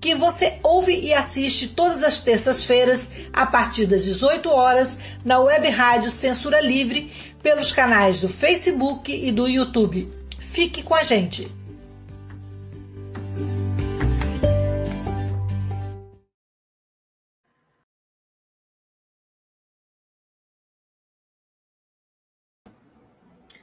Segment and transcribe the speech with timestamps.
[0.00, 5.68] que você ouve e assiste todas as terças-feiras, a partir das 18 horas, na web
[5.68, 7.10] rádio Censura Livre,
[7.42, 10.12] pelos canais do Facebook e do YouTube.
[10.38, 11.50] Fique com a gente!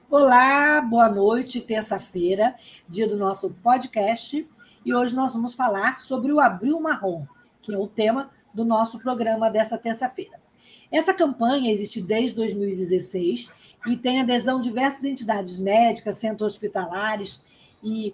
[0.10, 2.54] Olá, boa noite, terça-feira,
[2.88, 4.48] dia do nosso podcast
[4.86, 7.26] e hoje nós vamos falar sobre o Abril Marrom,
[7.62, 10.42] que é o tema do nosso programa dessa terça-feira.
[10.92, 13.50] Essa campanha existe desde 2016
[13.88, 17.42] e tem adesão de diversas entidades médicas, centros hospitalares
[17.84, 18.14] e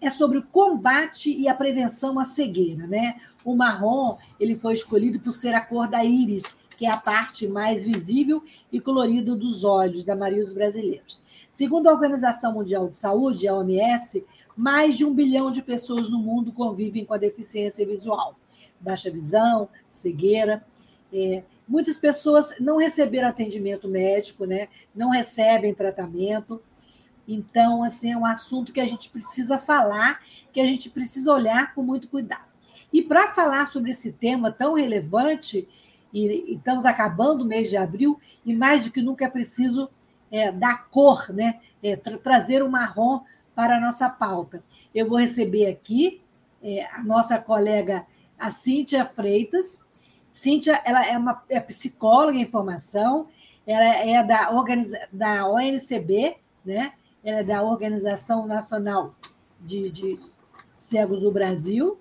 [0.00, 3.20] é sobre o combate e a prevenção à cegueira, né?
[3.44, 7.48] O marrom, ele foi escolhido por ser a cor da íris, que é a parte
[7.48, 8.40] mais visível
[8.70, 11.20] e colorida dos olhos da maioria dos brasileiros.
[11.50, 14.24] Segundo a Organização Mundial de Saúde, a OMS,
[14.58, 18.36] mais de um bilhão de pessoas no mundo convivem com a deficiência visual,
[18.80, 20.66] baixa visão, cegueira.
[21.12, 24.66] É, muitas pessoas não receberam atendimento médico, né?
[24.92, 26.60] não recebem tratamento.
[27.28, 30.20] Então, assim, é um assunto que a gente precisa falar,
[30.52, 32.48] que a gente precisa olhar com muito cuidado.
[32.92, 35.68] E para falar sobre esse tema tão relevante,
[36.12, 39.88] e, estamos acabando o mês de abril, e mais do que nunca é preciso
[40.32, 41.60] é, dar cor, né?
[41.80, 43.20] É, tra trazer o marrom
[43.58, 44.62] para a nossa pauta.
[44.94, 46.22] Eu vou receber aqui
[46.62, 48.06] é, a nossa colega,
[48.38, 49.80] a Cíntia Freitas.
[50.32, 53.26] Cíntia ela é uma é psicóloga em formação,
[53.66, 54.48] ela é da,
[55.12, 56.92] da ONCB, né?
[57.24, 59.16] ela é da Organização Nacional
[59.60, 60.20] de, de
[60.76, 61.98] Cegos do Brasil,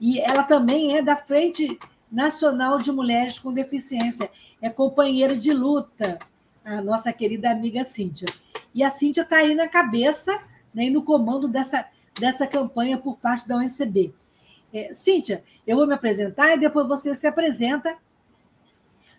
[0.00, 1.76] e ela também é da Frente
[2.08, 4.30] Nacional de Mulheres com Deficiência,
[4.62, 6.20] é companheira de luta,
[6.64, 8.28] a nossa querida amiga Cíntia.
[8.72, 11.86] E a Cíntia está aí na cabeça né, e no comando dessa,
[12.18, 14.12] dessa campanha por parte da ONCB.
[14.72, 17.96] É, Cíntia, eu vou me apresentar e depois você se apresenta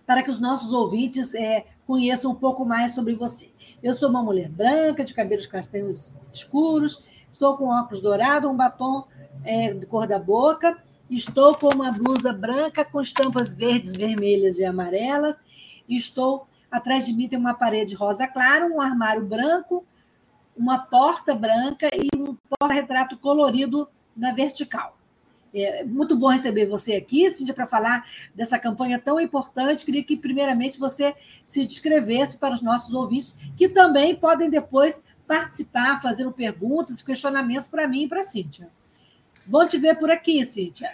[0.06, 3.52] para que os nossos ouvintes é, conheçam um pouco mais sobre você.
[3.84, 7.02] Eu sou uma mulher branca, de cabelos castanhos escuros,
[7.32, 9.06] estou com óculos dourados, um batom
[9.44, 10.78] é, de cor da boca,
[11.10, 15.40] estou com uma blusa branca com estampas verdes, vermelhas e amarelas,
[15.88, 19.86] estou atrás de mim tem uma parede rosa clara, um armário branco,
[20.56, 24.98] uma porta branca e um porta-retrato colorido na vertical.
[25.54, 29.84] É muito bom receber você aqui, Cíntia, para falar dessa campanha tão importante.
[29.84, 31.14] Queria que, primeiramente, você
[31.46, 37.68] se descrevesse para os nossos ouvintes, que também podem depois participar, fazendo perguntas e questionamentos
[37.68, 38.70] para mim e para a Cíntia.
[39.46, 40.90] Bom te ver por aqui, Cíntia.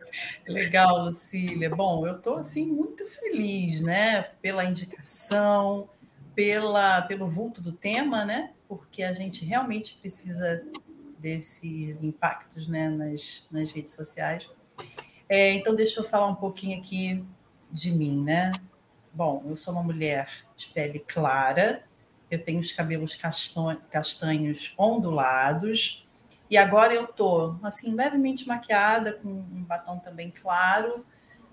[0.46, 1.70] Legal, Lucília.
[1.70, 5.88] Bom, eu estou assim muito feliz, né, pela indicação,
[6.34, 8.50] pela pelo vulto do tema, né?
[8.68, 10.64] Porque a gente realmente precisa
[11.18, 14.48] desses impactos né, nas, nas redes sociais.
[15.28, 17.24] É, então, deixa eu falar um pouquinho aqui
[17.70, 18.52] de mim, né?
[19.12, 21.82] Bom, eu sou uma mulher de pele clara,
[22.30, 23.16] eu tenho os cabelos
[23.90, 26.04] castanhos ondulados,
[26.50, 31.06] e agora eu tô assim levemente maquiada com um batom também claro,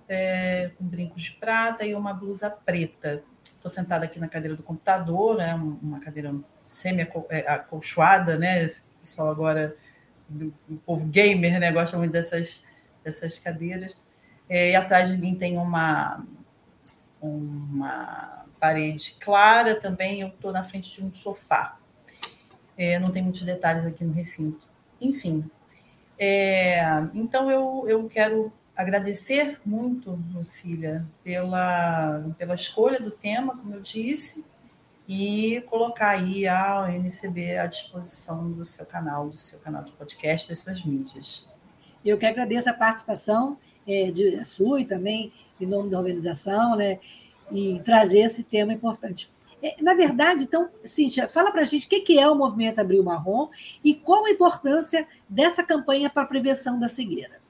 [0.08, 3.24] é, com brincos de prata e uma blusa preta.
[3.44, 6.36] Estou sentada aqui na cadeira do computador, é né, uma cadeira
[6.72, 8.64] semi-acolchoada, né?
[8.64, 9.76] Esse pessoal agora,
[10.70, 11.72] o povo gamer, né?
[11.72, 12.64] Gosta muito dessas,
[13.04, 13.98] dessas cadeiras.
[14.48, 16.26] É, e atrás de mim tem uma,
[17.22, 20.22] uma parede clara também.
[20.22, 21.78] Eu estou na frente de um sofá.
[22.78, 24.66] É, não tem muitos detalhes aqui no recinto.
[25.00, 25.50] Enfim,
[26.18, 26.82] é,
[27.14, 34.46] então eu, eu quero agradecer muito, Lucília, pela, pela escolha do tema, como eu disse,
[35.14, 40.48] e colocar aí a ONCB à disposição do seu canal, do seu canal de podcast,
[40.48, 41.46] das suas mídias.
[42.04, 46.78] Eu que agradeço a participação é, de, a sua e também em nome da organização,
[46.78, 46.98] né,
[47.52, 49.30] e trazer esse tema importante.
[49.62, 53.04] É, na verdade, então, Cíntia, fala para a gente o que é o Movimento Abril
[53.04, 53.50] Marrom
[53.84, 57.42] e qual a importância dessa campanha para a prevenção da cegueira.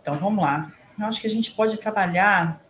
[0.00, 0.72] Então, vamos lá.
[0.98, 2.60] Eu acho que a gente pode trabalhar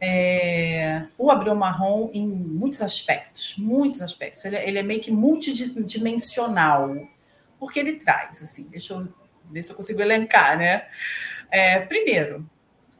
[0.00, 4.44] é, o Abril Marrom em muitos aspectos, muitos aspectos.
[4.44, 6.96] Ele, ele, é meio que multidimensional,
[7.58, 9.12] porque ele traz, assim, deixa eu
[9.50, 10.86] ver se eu consigo elencar, né?
[11.50, 12.48] É, primeiro,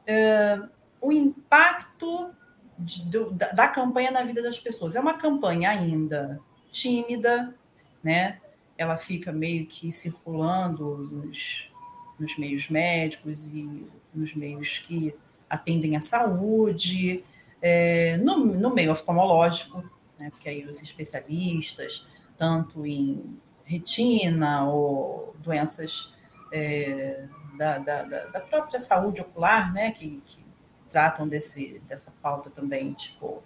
[0.06, 0.61] é,
[1.00, 2.31] o impacto
[2.79, 4.94] de, do, da, da, campanha na vida das pessoas.
[4.97, 7.55] É uma campanha ainda tímida,
[8.02, 8.41] né?
[8.76, 11.70] Ela fica meio que circulando nos,
[12.19, 15.14] nos meios médicos e nos meios que
[15.50, 17.25] atendem à saúde,
[17.61, 19.85] é, no, no meio oftalmológico,
[20.19, 20.31] né?
[20.31, 22.06] Porque aí os especialistas,
[22.37, 26.14] tanto em retina ou doenças
[26.52, 27.26] é,
[27.56, 30.44] da, da, da, própria saúde ocular, né, que, que
[30.88, 33.43] tratam desse, dessa pauta também, tipo,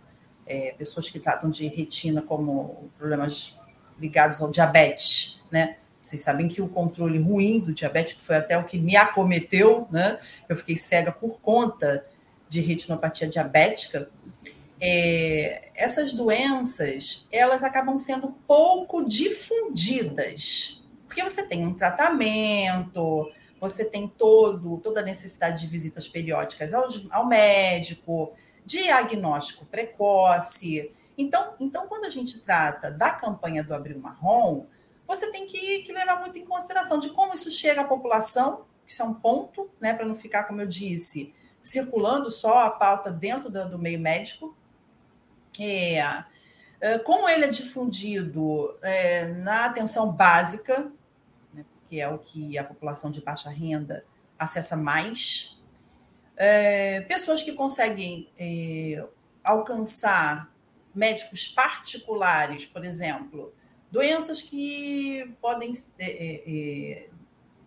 [0.47, 3.59] é, pessoas que tratam de retina como problemas
[3.99, 5.77] ligados ao diabetes, né?
[6.05, 10.19] Vocês sabem que o controle ruim do diabetes, foi até o que me acometeu, né?
[10.47, 12.05] Eu fiquei cega por conta
[12.47, 14.11] de retinopatia diabética.
[14.79, 24.07] É, essas doenças, elas acabam sendo pouco difundidas, porque você tem um tratamento, você tem
[24.07, 28.31] todo, toda a necessidade de visitas periódicas ao, ao médico,
[28.67, 30.93] diagnóstico precoce.
[31.17, 34.67] Então, então, quando a gente trata da campanha do Abril Marrom,
[35.07, 39.03] você tem que, que levar muito em consideração de como isso chega à população, isso
[39.03, 43.51] é um ponto, né, para não ficar, como eu disse, circulando só a pauta dentro
[43.51, 44.57] do, do meio médico.
[45.59, 46.25] É,
[46.81, 50.91] é como ele é difundido é, na atenção básica,
[51.87, 54.05] que é o que a população de baixa renda
[54.39, 55.63] acessa mais.
[56.37, 59.07] É, pessoas que conseguem é,
[59.43, 60.53] alcançar
[60.95, 63.55] médicos particulares, por exemplo,
[63.95, 67.09] doenças que podem é, é, é,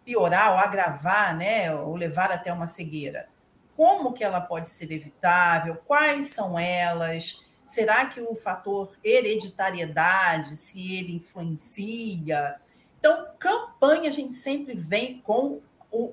[0.04, 3.30] piorar ou agravar, né, ou levar até uma cegueira.
[3.78, 5.78] Como que ela pode ser evitável?
[5.86, 7.46] Quais são elas?
[7.66, 12.60] Será que o fator hereditariedade, se ele influencia?
[13.00, 15.62] Então, campanha a gente sempre vem com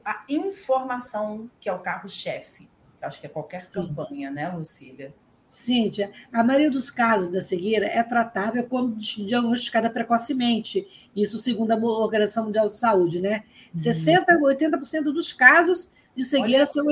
[0.04, 2.70] a informação, que é o carro-chefe.
[3.02, 3.88] Acho que é qualquer Sim.
[3.88, 5.12] campanha, né, Lucília?
[5.54, 10.84] Cíntia, a maioria dos casos da cegueira é tratável quando diagnosticada precocemente.
[11.14, 13.44] Isso segundo a Organização Mundial de Saúde, né?
[13.72, 13.80] Uhum.
[13.80, 16.84] 60% a 80% dos casos de cegueira são,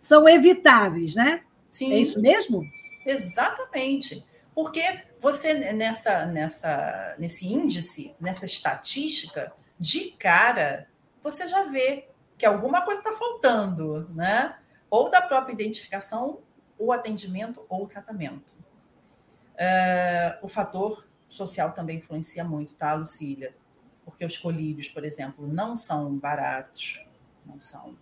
[0.00, 1.42] são evitáveis, né?
[1.68, 1.92] Sim.
[1.92, 2.64] É isso mesmo?
[3.06, 4.24] Exatamente.
[4.52, 4.82] Porque
[5.20, 10.88] você, nessa, nessa, nesse índice, nessa estatística, de cara,
[11.22, 14.56] você já vê que alguma coisa está faltando, né?
[14.90, 16.40] Ou da própria identificação,
[16.78, 18.56] o atendimento ou o tratamento.
[19.54, 23.54] Uh, o fator social também influencia muito, tá, Lucília?
[24.04, 27.04] Porque os colírios, por exemplo, não são baratos,
[27.44, 27.96] não são.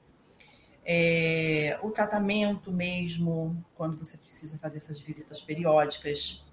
[0.84, 6.44] É, o tratamento mesmo, quando você precisa fazer essas visitas periódicas,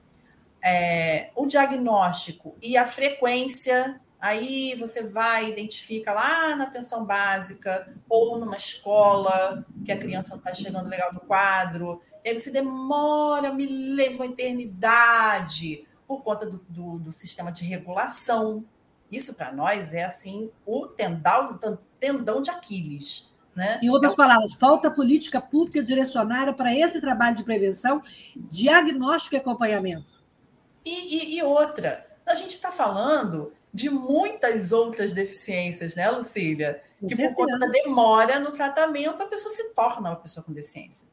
[0.63, 8.39] é, o diagnóstico e a frequência, aí você vai, identifica lá na atenção básica ou
[8.39, 13.53] numa escola que a criança não está chegando legal no quadro, e aí você demora
[13.53, 18.63] milênios, uma eternidade por conta do, do, do sistema de regulação.
[19.11, 21.59] Isso para nós é assim o tendal,
[21.99, 23.29] tendão de Aquiles.
[23.53, 23.77] Né?
[23.83, 28.01] Em outras palavras, falta política pública direcionada para esse trabalho de prevenção,
[28.37, 30.13] diagnóstico e acompanhamento.
[30.85, 36.81] E, e, e outra, a gente está falando de muitas outras deficiências, né, Lucília?
[36.99, 37.35] Com que certeza.
[37.35, 41.07] por conta da demora no tratamento, a pessoa se torna uma pessoa com deficiência.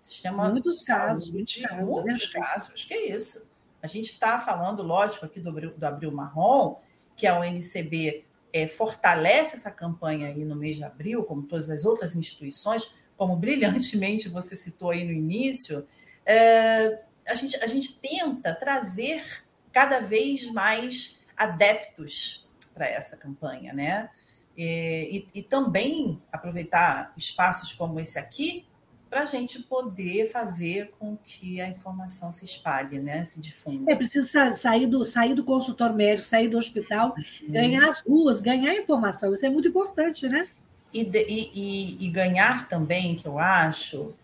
[0.00, 3.48] Sistema muitos casos, muitos casos, muitos casos, que é isso.
[3.82, 6.76] A gente está falando, lógico, aqui do, do Abril Marrom,
[7.16, 11.84] que a ONCB é, fortalece essa campanha aí no mês de abril, como todas as
[11.84, 15.86] outras instituições, como brilhantemente você citou aí no início,
[16.24, 24.10] é, a gente, a gente tenta trazer cada vez mais adeptos para essa campanha, né?
[24.56, 28.66] E, e, e, também aproveitar espaços como esse aqui
[29.08, 33.24] para a gente poder fazer com que a informação se espalhe, né?
[33.24, 33.90] Se difunda.
[33.90, 37.52] É preciso sair do, sair do consultório médico, sair do hospital, uhum.
[37.52, 39.32] ganhar as ruas, ganhar informação.
[39.32, 40.48] Isso é muito importante, né?
[40.92, 44.14] E, e, e ganhar também, que eu acho,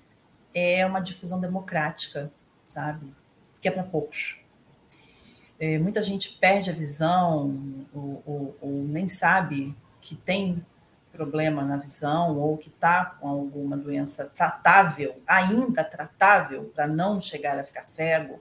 [0.54, 2.30] é uma difusão democrática
[2.68, 3.12] sabe?
[3.60, 4.40] Que é para poucos.
[5.60, 10.64] É, muita gente perde a visão ou, ou, ou, nem sabe que tem
[11.12, 17.58] problema na visão ou que está com alguma doença tratável, ainda tratável, para não chegar
[17.58, 18.40] a ficar cego.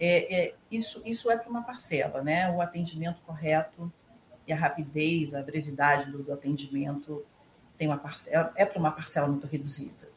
[0.00, 2.50] É, é, isso, isso é para uma parcela, né?
[2.50, 3.92] O atendimento correto
[4.44, 7.24] e a rapidez, a brevidade do, do atendimento
[7.78, 10.10] tem uma parcela, é para uma parcela muito reduzida.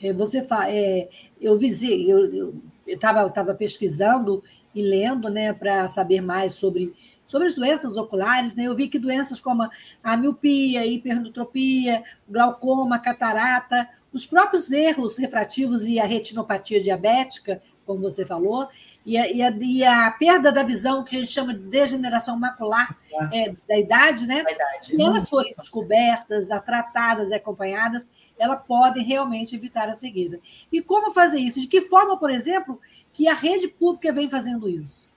[0.00, 2.54] É, você fa, é, eu visei, eu
[2.86, 4.42] estava tava pesquisando
[4.74, 6.92] e lendo, né, para saber mais sobre
[7.26, 8.64] sobre as doenças oculares, né?
[8.64, 9.66] Eu vi que doenças como
[10.02, 18.00] a miopia, a hipermetropia, glaucoma, catarata, os próprios erros refrativos e a retinopatia diabética, como
[18.00, 18.68] você falou,
[19.04, 22.38] e a, e a, e a perda da visão, que a gente chama de degeneração
[22.38, 22.96] macular
[23.32, 24.42] é, da idade, né?
[24.42, 24.86] Da idade.
[24.86, 30.40] Se elas forem descobertas, tratadas e acompanhadas, elas podem realmente evitar a cegueira.
[30.72, 31.60] E como fazer isso?
[31.60, 32.80] De que forma, por exemplo,
[33.12, 35.08] que a rede pública vem fazendo isso?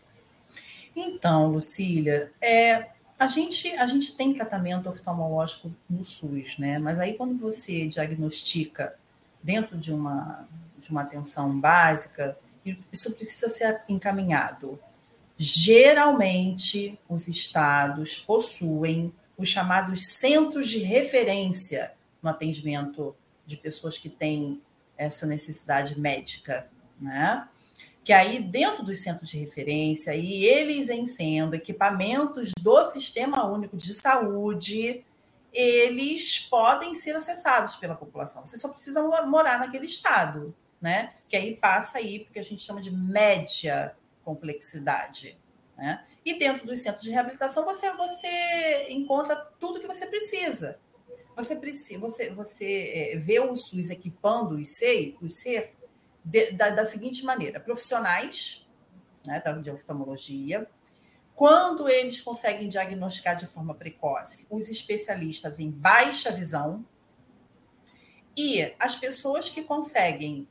[0.96, 2.88] Então, Lucília, é,
[3.20, 6.80] a, gente, a gente tem tratamento oftalmológico no SUS, né?
[6.80, 8.96] Mas aí quando você diagnostica
[9.42, 10.48] dentro de uma,
[10.78, 12.38] de uma atenção básica,
[12.92, 14.80] isso precisa ser encaminhado.
[15.38, 21.94] Geralmente, os estados possuem os chamados centros de referência
[22.24, 24.60] no atendimento de pessoas que têm
[24.98, 26.68] essa necessidade médica,
[27.00, 27.48] né?
[28.04, 33.94] Que aí, dentro dos centros de referência, e eles sendo equipamentos do Sistema Único de
[33.94, 35.04] Saúde,
[35.54, 38.46] eles podem ser acessados pela população.
[38.46, 41.14] Você só precisa morar naquele estado, né?
[41.28, 45.38] Que aí passa aí porque a gente chama de média complexidade,
[45.78, 46.06] né?
[46.26, 50.80] E dentro dos centros de reabilitação você você encontra tudo que você precisa.
[51.36, 55.72] Você precisa, você você é, vê o SUS equipando os SEI, os SER
[56.24, 58.68] de, da, da seguinte maneira: profissionais,
[59.26, 60.68] né, de oftalmologia,
[61.36, 66.84] quando eles conseguem diagnosticar de forma precoce, os especialistas em baixa visão
[68.36, 70.48] e as pessoas que conseguem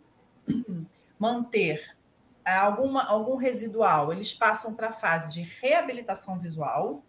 [1.19, 1.97] manter
[2.45, 7.03] alguma, algum residual, eles passam para a fase de reabilitação visual.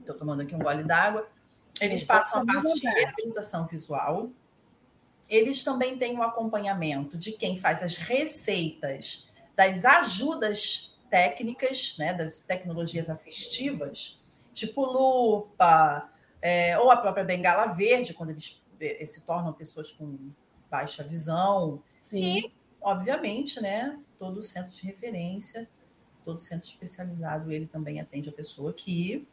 [0.00, 1.28] Estou tomando aqui um gole d'água.
[1.80, 4.30] Eles passam a parte de reabilitação visual.
[5.28, 12.40] Eles também têm o acompanhamento de quem faz as receitas das ajudas técnicas, né, das
[12.40, 14.20] tecnologias assistivas,
[14.52, 16.08] tipo lupa,
[16.40, 20.30] é, ou a própria bengala verde, quando eles é, se tornam pessoas com
[20.70, 21.82] baixa visão.
[21.96, 22.20] Sim.
[22.20, 25.68] E, obviamente, né, todo centro de referência,
[26.24, 29.26] todo centro especializado, ele também atende a pessoa que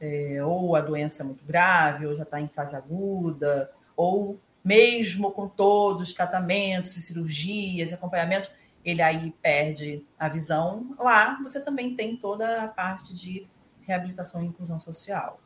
[0.00, 5.30] é, ou a doença é muito grave, ou já está em fase aguda, ou mesmo
[5.30, 8.50] com todos os tratamentos e cirurgias, acompanhamentos,
[8.84, 10.94] ele aí perde a visão.
[10.98, 13.46] Lá você também tem toda a parte de
[13.82, 15.40] reabilitação e inclusão social.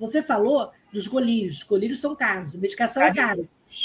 [0.00, 1.62] Você falou dos colírios.
[1.62, 3.42] Colírios são caros, a medicação é cara.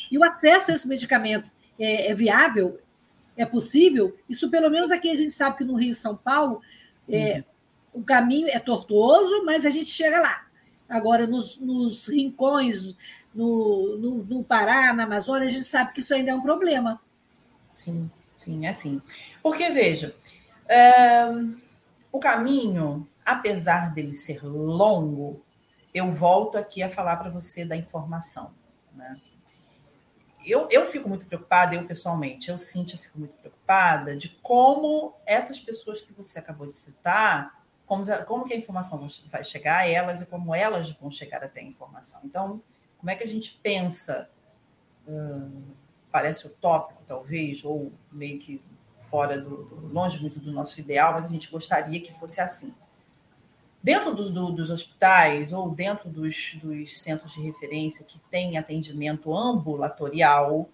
[0.09, 2.79] E o acesso a esses medicamentos é, é, viável?
[3.37, 4.17] É possível?
[4.27, 6.61] Isso, pelo menos aqui, a gente sabe que no Rio São Paulo
[7.07, 7.35] é,
[7.93, 8.01] uhum.
[8.01, 10.47] o caminho é tortuoso, mas a gente chega lá.
[10.89, 12.95] Agora, nos, nos rincões,
[13.33, 16.99] no, no, no Pará, na Amazônia, a gente sabe que isso ainda é um problema.
[17.73, 18.09] Sim.
[18.37, 19.01] Sim, é assim.
[19.41, 20.15] Porque, veja,
[20.67, 21.25] é,
[22.11, 25.41] o caminho, apesar dele ser longo,
[25.95, 28.53] eu volto aqui a falar para você da informação.
[28.93, 29.19] Né?
[30.45, 35.59] Eu, eu fico muito preocupada, eu pessoalmente, eu, Cíntia, fico muito preocupada de como essas
[35.59, 40.21] pessoas que você acabou de citar, como, como que a informação vai chegar a elas
[40.21, 42.19] e como elas vão chegar até a informação.
[42.25, 42.61] Então,
[42.97, 44.29] como é que a gente pensa...
[45.07, 45.75] Uh,
[46.15, 48.63] parece utópico, talvez, ou meio que
[49.01, 52.73] fora do, do, longe muito do nosso ideal, mas a gente gostaria que fosse assim.
[53.85, 59.31] Dentro do, do, dos hospitais ou dentro dos, dos centros de referência que tem atendimento
[59.31, 60.67] ambulatorial,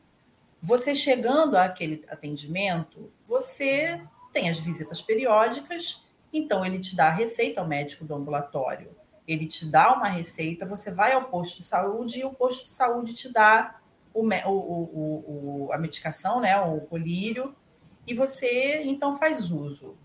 [0.62, 4.02] você chegando àquele atendimento, você
[4.32, 8.96] tem as visitas periódicas, então ele te dá a receita ao médico do ambulatório.
[9.28, 12.70] Ele te dá uma receita, você vai ao posto de saúde e o posto de
[12.70, 13.78] saúde te dá
[14.14, 17.54] o, o, o, a medicação, né, o colírio,
[18.08, 19.98] e você então faz uso.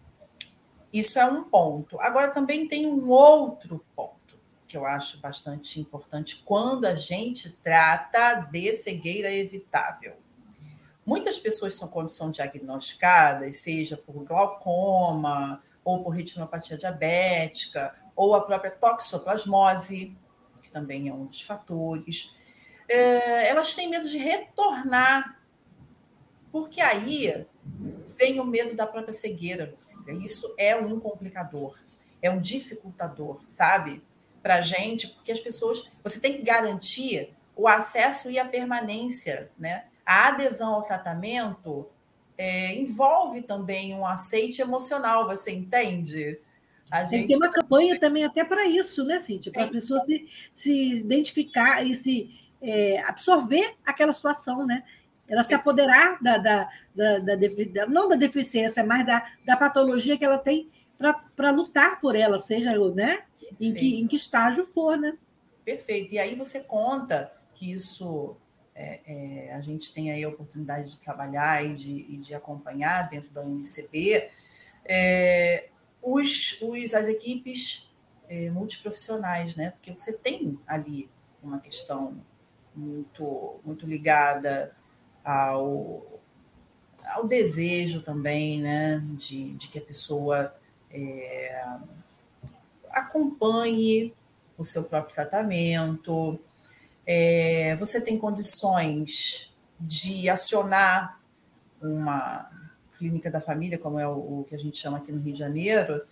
[0.98, 2.00] Isso é um ponto.
[2.00, 4.16] Agora também tem um outro ponto
[4.66, 10.16] que eu acho bastante importante quando a gente trata de cegueira evitável.
[11.04, 18.72] Muitas pessoas são, são diagnosticadas, seja por glaucoma, ou por retinopatia diabética, ou a própria
[18.72, 20.16] toxoplasmose,
[20.60, 22.34] que também é um dos fatores
[22.88, 25.40] é, elas têm medo de retornar,
[26.52, 27.46] porque aí
[28.18, 30.14] vem o medo da própria cegueira, Lucília.
[30.25, 31.78] Isso é um complicador,
[32.23, 34.02] é um dificultador, sabe?
[34.42, 35.90] Para a gente, porque as pessoas.
[36.02, 39.87] Você tem que garantir o acesso e a permanência, né?
[40.04, 41.88] A adesão ao tratamento
[42.38, 46.38] é, envolve também um aceite emocional, você entende?
[46.90, 47.11] A gente...
[47.11, 49.50] Tem que ter uma campanha também até para isso, né, Cíntia?
[49.50, 52.30] Para a pessoa se, se identificar e se
[52.62, 54.85] é, absorver aquela situação, né?
[55.28, 60.25] Ela se apoderar da, da, da, da, não da deficiência, mas da, da patologia que
[60.25, 60.71] ela tem
[61.37, 63.23] para lutar por ela, seja né,
[63.61, 65.16] em que, em que estágio for, né?
[65.64, 66.14] Perfeito.
[66.14, 68.37] E aí você conta que isso
[68.75, 73.09] é, é, a gente tem aí a oportunidade de trabalhar e de, e de acompanhar
[73.09, 74.30] dentro da UNCB
[74.85, 75.68] é,
[76.00, 77.90] os, os, as equipes
[78.28, 79.71] é, multiprofissionais, né?
[79.71, 81.11] Porque você tem ali
[81.42, 82.23] uma questão
[82.75, 84.75] muito, muito ligada
[85.26, 86.21] ao,
[87.04, 89.02] ao desejo também, né?
[89.16, 90.54] De, de que a pessoa
[90.88, 91.66] é,
[92.90, 94.14] acompanhe
[94.56, 96.38] o seu próprio tratamento.
[97.04, 101.21] É, você tem condições de acionar
[101.83, 102.49] uma
[102.97, 105.38] clínica da família, como é o, o, que a gente chama aqui no Rio de
[105.38, 106.02] Janeiro,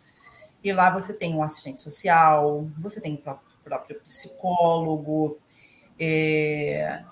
[0.63, 5.39] e lá você tem um assistente social, você tem o próprio, próprio psicólogo.
[5.99, 7.05] É,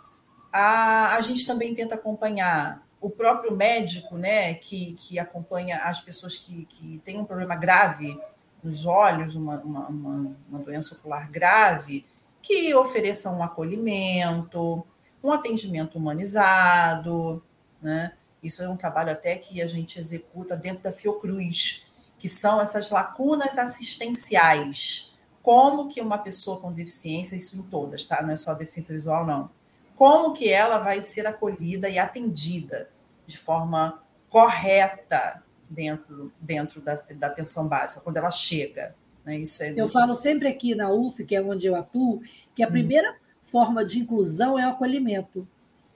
[0.53, 6.37] a, a gente também tenta acompanhar o próprio médico, né, que, que acompanha as pessoas
[6.37, 8.17] que, que têm um problema grave
[8.63, 12.07] nos olhos, uma, uma, uma, uma doença ocular grave,
[12.41, 14.87] que ofereça um acolhimento,
[15.23, 17.43] um atendimento humanizado,
[17.81, 18.13] né?
[18.41, 21.85] Isso é um trabalho até que a gente executa dentro da Fiocruz,
[22.19, 25.17] que são essas lacunas assistenciais.
[25.43, 28.21] Como que uma pessoa com deficiência, isso em todas, tá?
[28.23, 29.51] Não é só deficiência visual, não
[29.97, 32.91] como que ela vai ser acolhida e atendida
[33.27, 38.95] de forma correta dentro, dentro da, da atenção básica, quando ela chega.
[39.25, 39.39] Né?
[39.39, 42.23] Isso é eu falo sempre aqui na UF, que é onde eu atuo,
[42.55, 42.73] que a hum.
[42.73, 43.17] primeira hum.
[43.45, 45.47] forma de inclusão é o acolhimento.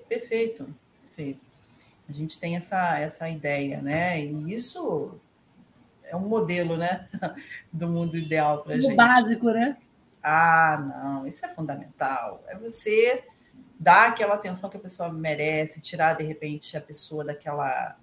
[0.09, 0.69] Perfeito,
[1.03, 1.45] perfeito.
[2.09, 4.21] A gente tem essa, essa ideia, né?
[4.21, 5.19] E isso
[6.05, 7.09] é um modelo, né?
[7.73, 8.95] Do mundo ideal para a gente.
[8.95, 9.76] básico, né?
[10.23, 12.43] Ah, não, isso é fundamental.
[12.47, 13.25] É você
[13.78, 17.97] dar aquela atenção que a pessoa merece, tirar de repente a pessoa daquela,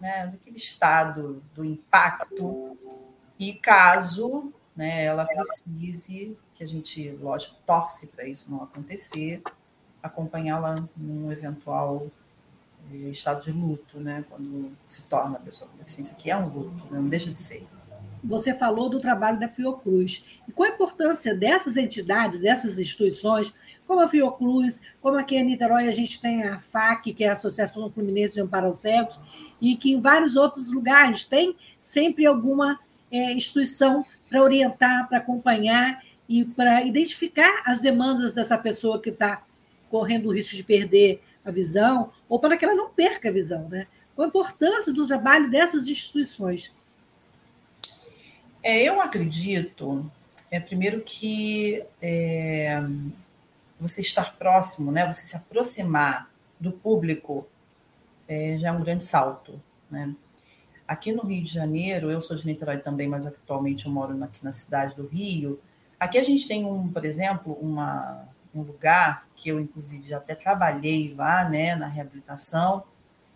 [0.00, 2.76] né, daquele estado do impacto.
[3.38, 9.42] E caso né, ela precise, que a gente, lógico, torce para isso não acontecer,
[10.00, 12.06] acompanhá-la num eventual
[12.92, 16.48] eh, estado de luto, né, quando se torna a pessoa com deficiência, que é um
[16.48, 17.66] luto, né, não deixa de ser.
[18.22, 20.24] Você falou do trabalho da Fiocruz.
[20.46, 23.52] E qual a importância dessas entidades, dessas instituições,
[23.88, 27.32] como a Fiocruz, como aqui em Niterói a gente tem a FAC, que é a
[27.32, 29.18] Associação Fluminense de Amparo aos Cegos,
[29.62, 32.78] e que em vários outros lugares tem sempre alguma
[33.10, 39.42] é, instituição para orientar, para acompanhar e para identificar as demandas dessa pessoa que está
[39.90, 43.66] correndo o risco de perder a visão, ou para que ela não perca a visão.
[43.70, 43.86] Né?
[44.18, 46.76] A importância do trabalho dessas instituições?
[48.62, 50.10] É, eu acredito,
[50.50, 52.82] é, primeiro que é,
[53.80, 57.46] você estar próximo, né, você se aproximar do público,
[58.26, 59.60] é, já é um grande salto.
[59.90, 60.14] Né?
[60.86, 64.44] Aqui no Rio de Janeiro, eu sou de Niterói também, mas atualmente eu moro aqui
[64.44, 65.60] na cidade do Rio.
[65.98, 70.34] Aqui a gente tem, um, por exemplo, uma, um lugar que eu, inclusive, já até
[70.34, 72.84] trabalhei lá né, na reabilitação.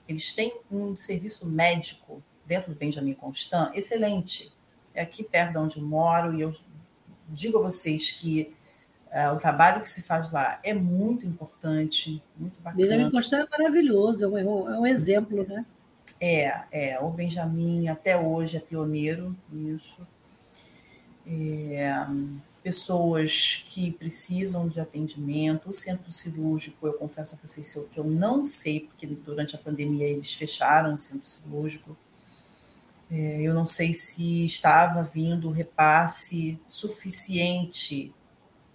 [0.08, 4.52] Eles têm um serviço médico dentro do Benjamin Constant excelente.
[4.94, 6.54] É aqui perto de onde eu moro, e eu
[7.28, 8.52] digo a vocês que
[9.12, 12.82] é, o trabalho que se faz lá é muito importante, muito bacana.
[12.82, 15.66] Benjamin Constant é maravilhoso, é um, é um exemplo, né?
[16.18, 20.06] É, é, o Benjamin até hoje é pioneiro nisso.
[21.26, 22.06] É,
[22.62, 28.46] pessoas que precisam de atendimento, o centro cirúrgico, eu confesso a vocês que eu não
[28.46, 31.94] sei, porque durante a pandemia eles fecharam o centro cirúrgico.
[33.10, 38.14] É, eu não sei se estava vindo repasse suficiente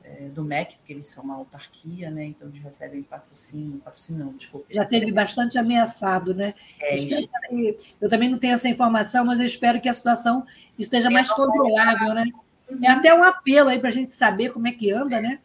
[0.07, 2.25] é, do MEC, porque eles são uma autarquia, né?
[2.25, 4.65] Então eles recebem patrocínio, patrocínio não, desculpa.
[4.69, 6.53] Já teve bastante ameaçado, né?
[6.79, 10.45] É, eu, eu também não tenho essa informação, mas eu espero que a situação
[10.79, 12.25] esteja mais controlável, né?
[12.69, 12.79] Uhum.
[12.83, 15.39] É até um apelo aí para a gente saber como é que anda, né?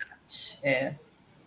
[0.62, 0.94] É,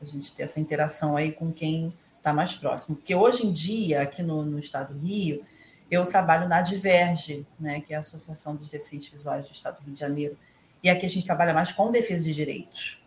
[0.01, 2.97] a gente ter essa interação aí com quem está mais próximo.
[2.97, 5.41] Porque hoje em dia, aqui no, no estado do Rio,
[5.89, 9.86] eu trabalho na Diverge, né, que é a Associação dos Deficientes Visuais do Estado do
[9.86, 10.38] Rio de Janeiro,
[10.84, 12.99] e aqui a gente trabalha mais com defesa de direitos.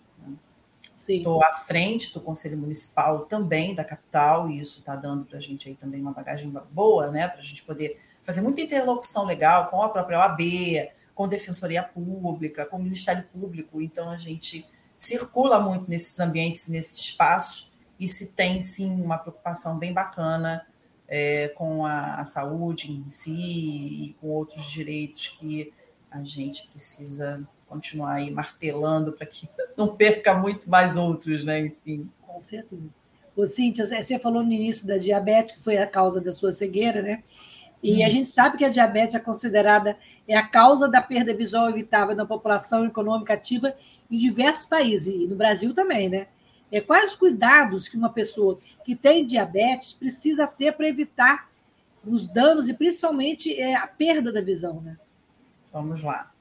[1.06, 5.40] Estou à frente do Conselho Municipal também da capital, e isso está dando para a
[5.40, 7.28] gente aí também uma bagagem boa, né?
[7.28, 10.40] Para a gente poder fazer muita interlocução legal com a própria OAB,
[11.14, 13.80] com a Defensoria Pública, com o Ministério Público.
[13.80, 19.78] Então, a gente circula muito nesses ambientes, nesses espaços, e se tem, sim, uma preocupação
[19.78, 20.66] bem bacana
[21.06, 25.72] é, com a, a saúde em si e com outros direitos que
[26.10, 31.60] a gente precisa continuar aí martelando para que não perca muito mais outros, né?
[31.60, 32.10] Enfim.
[32.26, 32.98] Com certeza.
[33.36, 37.00] Ô, Cíntia, você falou no início da diabetes, que foi a causa da sua cegueira,
[37.00, 37.22] né?
[37.80, 38.06] E hum.
[38.06, 42.16] a gente sabe que a diabetes é considerada é a causa da perda visual evitável
[42.16, 43.72] da população econômica ativa
[44.10, 46.26] em diversos países, e no Brasil também, né?
[46.70, 51.48] É, quais os cuidados que uma pessoa que tem diabetes precisa ter para evitar
[52.04, 54.98] os danos e principalmente é, a perda da visão, né?
[55.72, 56.32] Vamos lá.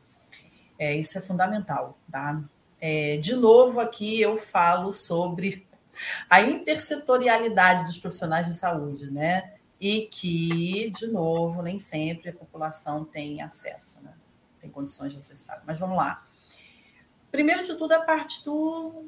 [0.80, 2.42] É, isso é fundamental, tá?
[2.80, 5.68] É, de novo, aqui eu falo sobre
[6.30, 9.56] a intersetorialidade dos profissionais de saúde, né?
[9.80, 14.14] E que, de novo, nem sempre a população tem acesso, né?
[14.62, 15.64] Tem condições de acessar.
[15.66, 16.26] Mas vamos lá.
[17.32, 19.06] Primeiro de tudo, a parte do,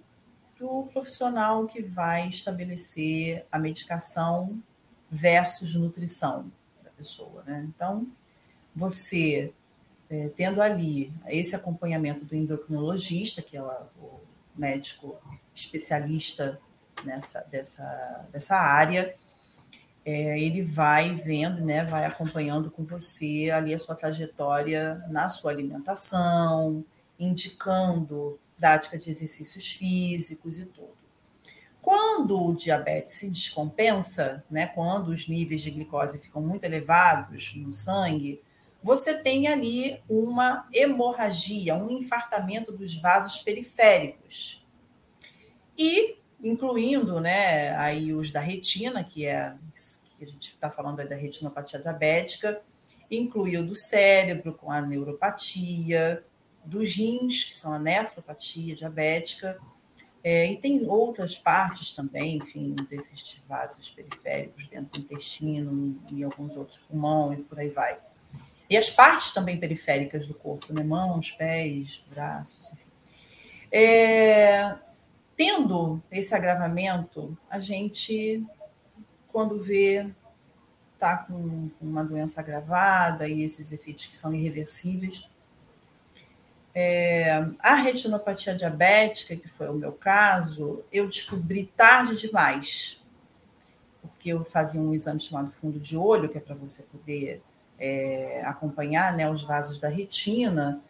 [0.57, 4.61] do profissional que vai estabelecer a medicação
[5.09, 6.51] versus nutrição
[6.83, 7.67] da pessoa, né?
[7.67, 8.07] Então,
[8.75, 9.53] você
[10.09, 14.19] é, tendo ali esse acompanhamento do endocrinologista, que é o
[14.55, 15.17] médico
[15.53, 16.59] especialista
[17.05, 19.15] nessa dessa, dessa área,
[20.03, 25.51] é, ele vai vendo, né, vai acompanhando com você ali a sua trajetória na sua
[25.51, 26.83] alimentação,
[27.19, 30.97] indicando prática de exercícios físicos e tudo.
[31.81, 37.71] Quando o diabetes se descompensa, né, quando os níveis de glicose ficam muito elevados no
[37.71, 38.41] sangue,
[38.81, 44.65] você tem ali uma hemorragia, um infartamento dos vasos periféricos.
[45.77, 49.55] E incluindo, né, aí os da retina, que é
[50.17, 52.61] que a gente está falando aí da retinopatia diabética,
[53.09, 56.23] inclui o do cérebro com a neuropatia,
[56.65, 59.57] dos rins, que são a nefropatia diabética,
[60.21, 66.57] é, e tem outras partes também, enfim, desses vasos periféricos dentro do intestino e alguns
[66.57, 67.97] outros pulmão e por aí vai.
[68.69, 70.83] E as partes também periféricas do corpo, né?
[70.83, 72.83] mãos, pés, braços, enfim.
[73.71, 74.75] É,
[75.35, 78.45] tendo esse agravamento, a gente,
[79.27, 80.07] quando vê,
[80.93, 85.27] está com uma doença agravada e esses efeitos que são irreversíveis.
[86.75, 93.01] É, a retinopatia diabética, que foi o meu caso, eu descobri tarde demais,
[94.01, 97.41] porque eu fazia um exame chamado fundo de olho, que é para você poder
[97.79, 100.81] é, acompanhar né, os vasos da retina.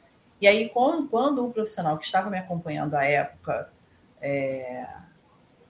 [0.41, 3.71] E aí, quando, quando o profissional que estava me acompanhando à época
[4.21, 4.87] é,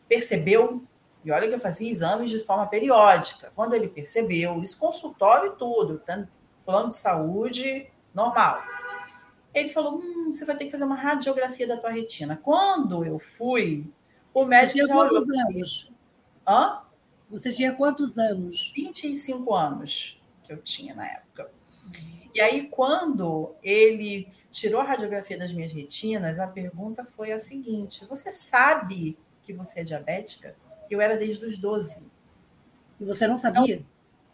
[0.08, 0.82] percebeu,
[1.24, 5.56] e olha que eu fazia exames de forma periódica, quando ele percebeu, isso consultório e
[5.58, 6.02] tudo,
[6.66, 8.64] plano de saúde normal.
[9.54, 12.40] Ele falou: hum, você vai ter que fazer uma radiografia da tua retina.
[12.42, 13.86] Quando eu fui,
[14.34, 15.92] o médico você tinha quantos anos?
[16.48, 16.82] Hã?
[17.30, 18.72] Você tinha quantos anos?
[18.76, 20.19] 25 anos
[20.50, 21.52] que eu tinha na época.
[22.34, 28.06] E aí, quando ele tirou a radiografia das minhas retinas, a pergunta foi a seguinte:
[28.06, 30.56] Você sabe que você é diabética?
[30.90, 32.08] Eu era desde os 12.
[33.00, 33.76] E você não sabia?
[33.76, 33.86] Então,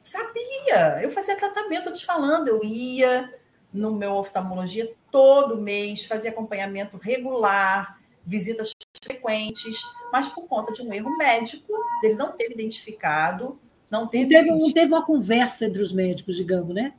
[0.01, 1.01] sabia.
[1.03, 3.33] Eu fazia tratamento, eu te falando, eu ia
[3.71, 8.71] no meu oftalmologia todo mês, fazia acompanhamento regular, visitas
[9.03, 14.43] frequentes, mas por conta de um erro médico, ele não ter identificado não teve, não
[14.43, 16.93] teve, não teve uma conversa entre os médicos, digamos, né?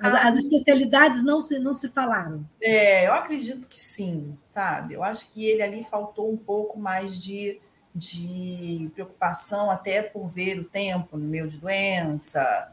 [0.00, 2.48] As, ah, as, especialidades não se, não se falaram.
[2.62, 4.94] É, eu acredito que sim, sabe?
[4.94, 7.60] Eu acho que ele ali faltou um pouco mais de,
[7.92, 12.72] de preocupação, até por ver o tempo no meio de doença,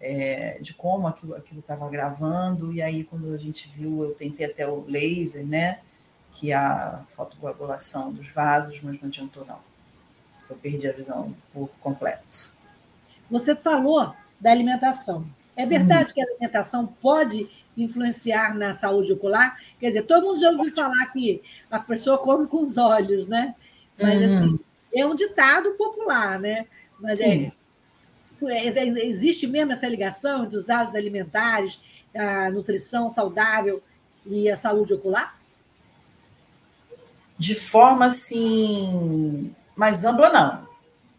[0.00, 2.72] é, de como aquilo estava gravando.
[2.72, 5.78] E aí, quando a gente viu, eu tentei até o laser, né?
[6.32, 9.60] Que é a fotocoagulação dos vasos, mas não adiantou, não.
[10.50, 12.53] Eu perdi a visão por completo.
[13.34, 15.26] Você falou da alimentação.
[15.56, 16.14] É verdade uhum.
[16.14, 19.58] que a alimentação pode influenciar na saúde ocular?
[19.80, 23.56] Quer dizer, todo mundo já ouviu falar que a pessoa come com os olhos, né?
[24.00, 24.36] Mas, uhum.
[24.36, 24.60] assim,
[24.94, 26.66] é um ditado popular, né?
[27.00, 27.50] Mas é,
[28.40, 31.80] é, existe mesmo essa ligação entre os hábitos alimentares,
[32.14, 33.82] a nutrição saudável
[34.24, 35.36] e a saúde ocular?
[37.36, 40.68] De forma, assim, mais ampla, não.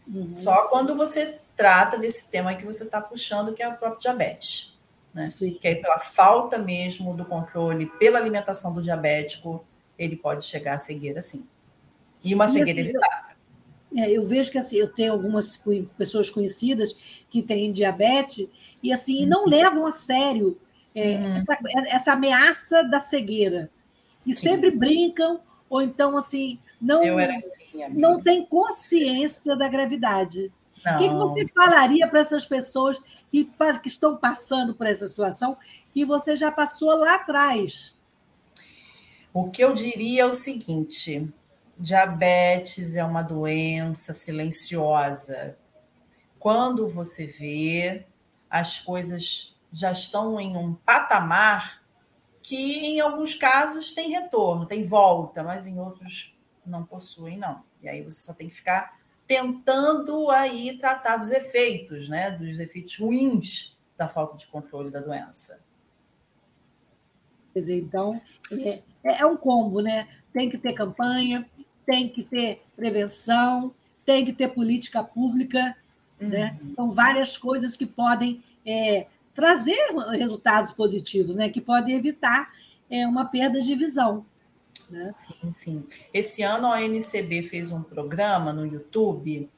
[0.07, 0.33] Uhum.
[0.33, 4.77] Só quando você trata desse tema que você está puxando, que é o próprio diabetes.
[5.13, 5.31] Né?
[5.61, 9.65] Que aí, pela falta mesmo do controle, pela alimentação do diabético,
[9.97, 11.47] ele pode chegar à cegueira, sim.
[12.23, 13.35] E uma e cegueira assim, evitável.
[13.93, 15.63] Eu, é, eu vejo que assim, eu tenho algumas
[15.97, 16.97] pessoas conhecidas
[17.29, 18.47] que têm diabetes
[18.83, 19.29] e assim uhum.
[19.29, 20.59] não levam a sério
[20.93, 21.37] é, uhum.
[21.37, 21.59] essa,
[21.95, 23.69] essa, ameaça da cegueira.
[24.25, 24.49] E sim.
[24.49, 25.39] sempre brincam,
[25.69, 30.51] ou então assim, não, assim, não tem consciência da gravidade.
[30.85, 33.49] O que, que, você falaria para essas pessoas que,
[33.81, 35.57] que estão passando por essa situação
[35.91, 37.95] que você já passou lá atrás?
[39.33, 41.27] O que eu diria é o seguinte:
[41.77, 45.57] diabetes é uma doença silenciosa.
[46.37, 48.05] Quando você vê,
[48.49, 51.83] as coisas já estão em um patamar
[52.43, 57.63] que, em alguns casos, tem retorno, tem volta, mas em outros não possuem, não.
[57.81, 58.95] E aí você só tem que ficar
[59.27, 62.31] tentando aí tratar dos efeitos, né?
[62.31, 65.59] Dos efeitos ruins da falta de controle da doença.
[67.53, 70.07] Quer dizer, então, é, é um combo, né?
[70.33, 71.49] Tem que ter campanha,
[71.85, 73.73] tem que ter prevenção,
[74.05, 75.75] tem que ter política pública,
[76.19, 76.57] né?
[76.61, 76.67] uhum.
[76.67, 76.73] né?
[76.73, 79.77] São várias coisas que podem é, trazer
[80.11, 81.49] resultados positivos, né?
[81.49, 82.53] Que podem evitar
[82.89, 84.25] é, uma perda de visão.
[84.89, 85.11] Né?
[85.13, 85.87] Sim, sim.
[86.13, 89.49] Esse ano a ONCB fez um programa no YouTube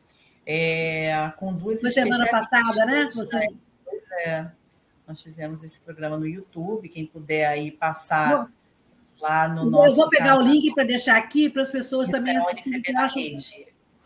[0.46, 3.10] é, com duas Foi semana passada, né?
[3.14, 3.38] Você...
[3.38, 3.48] né?
[3.84, 4.52] Pois é.
[5.06, 6.88] Nós fizemos esse programa no YouTube.
[6.90, 8.50] Quem puder aí passar
[9.20, 9.94] lá no eu nosso.
[9.94, 10.40] Eu vou pegar canal.
[10.40, 12.98] o link para deixar aqui para as pessoas esse também é assistirem.
[12.98, 13.20] Acho,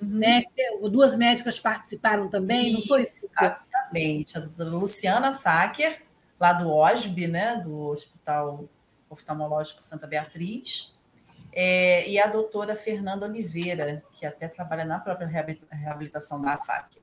[0.01, 0.17] uhum.
[0.17, 0.43] né?
[0.91, 3.01] Duas médicas participaram também, Isso, não foi?
[3.01, 4.37] Exatamente.
[4.37, 6.03] A doutora Luciana Sacker,
[6.39, 7.57] lá do OSB, né?
[7.57, 8.65] Do Hospital
[9.09, 10.90] Oftalmológico Santa Beatriz,
[11.53, 16.97] é, e a doutora Fernanda Oliveira, que até trabalha na própria reabilitação da AFAC.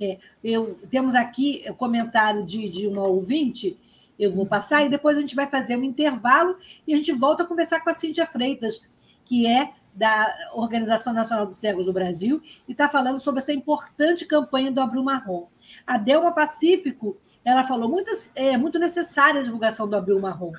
[0.00, 3.78] É, eu, temos aqui o comentário de, de uma ouvinte,
[4.18, 7.42] eu vou passar, e depois a gente vai fazer um intervalo e a gente volta
[7.42, 8.82] a conversar com a Cíntia Freitas,
[9.24, 14.24] que é da Organização Nacional dos Cegos do Brasil, e está falando sobre essa importante
[14.26, 15.46] campanha do Abril Marrom.
[15.84, 20.52] A Delma Pacífico, ela falou, muitas, é muito necessária a divulgação do Abril Marrom.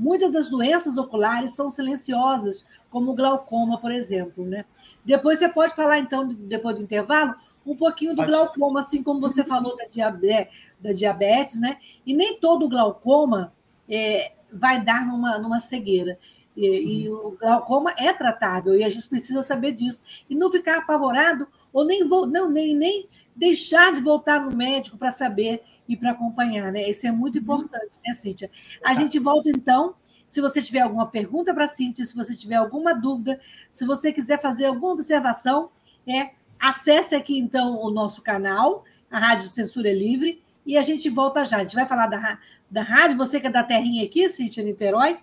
[0.00, 4.46] Muitas das doenças oculares são silenciosas, como o glaucoma, por exemplo.
[4.46, 4.64] Né?
[5.04, 7.34] Depois você pode falar, então, depois do intervalo,
[7.66, 11.76] um pouquinho do glaucoma, assim como você falou da diabetes, da diabetes, né?
[12.06, 13.52] E nem todo glaucoma
[13.86, 16.18] é, vai dar numa, numa cegueira.
[16.56, 20.02] E, e, o glaucoma é tratável e a gente precisa saber disso.
[20.30, 25.10] E não ficar apavorado ou nem, não, nem, nem deixar de voltar no médico para
[25.10, 26.88] saber e para acompanhar, né?
[26.88, 27.42] Isso é muito uhum.
[27.42, 28.48] importante, né, Cíntia?
[28.82, 29.96] A gente volta então.
[30.28, 33.40] Se você tiver alguma pergunta para a Cíntia, se você tiver alguma dúvida,
[33.72, 35.70] se você quiser fazer alguma observação,
[36.06, 41.44] é, acesse aqui então o nosso canal, a Rádio Censura Livre, e a gente volta
[41.44, 41.56] já.
[41.56, 42.38] A gente vai falar da,
[42.70, 45.18] da rádio, você que é da terrinha aqui, Cíntia Niterói.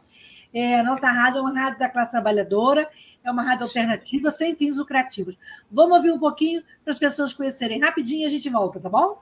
[0.53, 2.89] É, a nossa rádio é uma rádio da classe trabalhadora,
[3.23, 5.37] é uma rádio alternativa sem fins lucrativos.
[5.71, 9.21] Vamos ouvir um pouquinho para as pessoas conhecerem rapidinho e a gente volta, tá bom?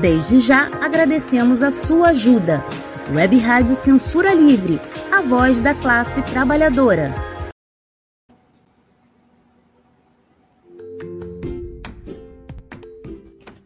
[0.00, 2.64] Desde já agradecemos a sua ajuda.
[3.12, 4.80] Web Rádio Censura Livre,
[5.10, 7.12] a voz da classe trabalhadora.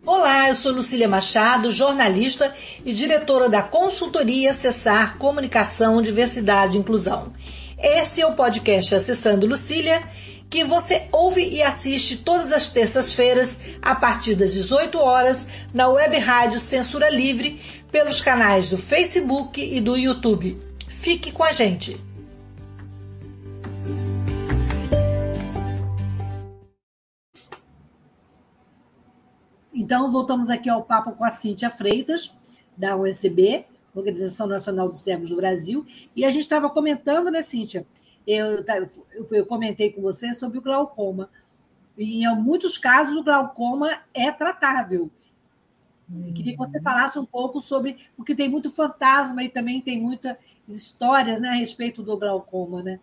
[0.06, 7.30] Olá, eu sou Lucília Machado, jornalista e diretora da consultoria Acessar Comunicação, Diversidade e Inclusão.
[7.78, 10.02] Este é o podcast Acessando Lucília
[10.52, 16.14] que você ouve e assiste todas as terças-feiras, a partir das 18 horas, na web
[16.18, 17.58] rádio Censura Livre,
[17.90, 20.60] pelos canais do Facebook e do YouTube.
[20.86, 21.98] Fique com a gente!
[29.72, 32.30] Então, voltamos aqui ao papo com a Cíntia Freitas,
[32.76, 37.86] da USB, Organização Nacional dos Cegos do Brasil, e a gente estava comentando, né, Cíntia?
[38.26, 38.64] Eu,
[39.12, 41.28] eu, eu comentei com você sobre o glaucoma.
[41.96, 45.10] E em muitos casos, o glaucoma é tratável.
[46.26, 46.84] Eu queria que você uhum.
[46.84, 50.36] falasse um pouco sobre, porque tem muito fantasma e também tem muitas
[50.68, 53.00] histórias né, a respeito do glaucoma, né?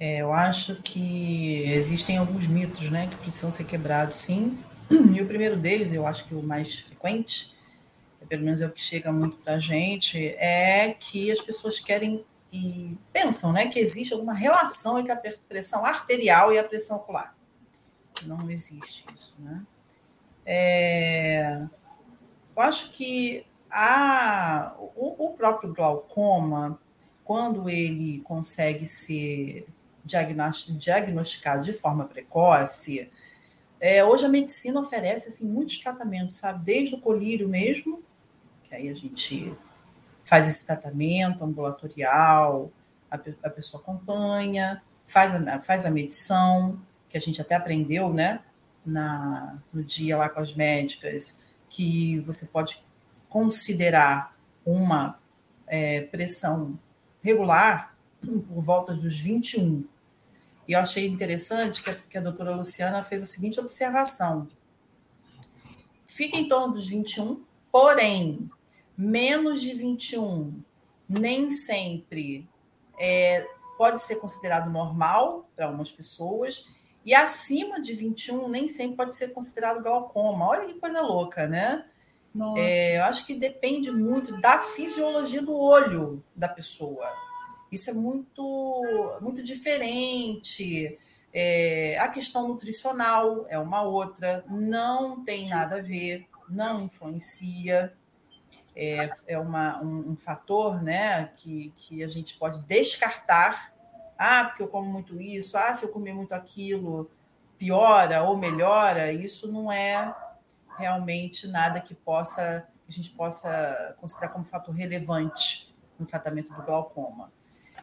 [0.00, 4.58] É, eu acho que existem alguns mitos né, que precisam ser quebrados, sim.
[4.90, 7.54] E o primeiro deles, eu acho que o mais frequente,
[8.28, 12.24] pelo menos é o que chega muito para a gente, é que as pessoas querem
[12.54, 17.36] e pensam né, que existe alguma relação entre a pressão arterial e a pressão ocular.
[18.22, 19.34] Não existe isso.
[19.40, 19.66] Né?
[20.46, 21.66] É,
[22.56, 26.78] eu acho que a, o, o próprio glaucoma,
[27.24, 29.66] quando ele consegue ser
[30.04, 33.10] diagnosticado de forma precoce,
[33.80, 36.64] é, hoje a medicina oferece assim, muitos tratamentos, sabe?
[36.64, 38.00] Desde o colírio mesmo,
[38.62, 39.52] que aí a gente
[40.24, 42.72] faz esse tratamento ambulatorial,
[43.10, 48.40] a, a pessoa acompanha, faz a, faz a medição, que a gente até aprendeu, né?
[48.84, 52.84] Na, no dia lá com as médicas, que você pode
[53.28, 55.18] considerar uma
[55.66, 56.78] é, pressão
[57.22, 59.84] regular por volta dos 21
[60.66, 64.48] e eu achei interessante que a, que a doutora Luciana fez a seguinte observação.
[66.06, 68.50] Fica em torno dos 21, porém,
[68.96, 70.62] menos de 21
[71.08, 72.48] nem sempre
[72.98, 76.68] é, pode ser considerado normal para algumas pessoas,
[77.04, 80.48] e acima de 21 nem sempre pode ser considerado glaucoma.
[80.48, 81.84] Olha que coisa louca, né?
[82.56, 87.06] É, eu acho que depende muito da fisiologia do olho da pessoa.
[87.70, 90.98] Isso é muito, muito diferente.
[91.32, 97.92] É, a questão nutricional é uma outra, não tem nada a ver, não influencia.
[98.76, 103.72] É, é uma, um, um, fator né, que, que a gente pode descartar.
[104.18, 107.10] Ah, porque eu como muito isso, ah, se eu comer muito aquilo,
[107.58, 110.14] piora ou melhora, isso não é
[110.76, 116.62] realmente nada que possa que a gente possa considerar como fator relevante no tratamento do
[116.62, 117.32] glaucoma.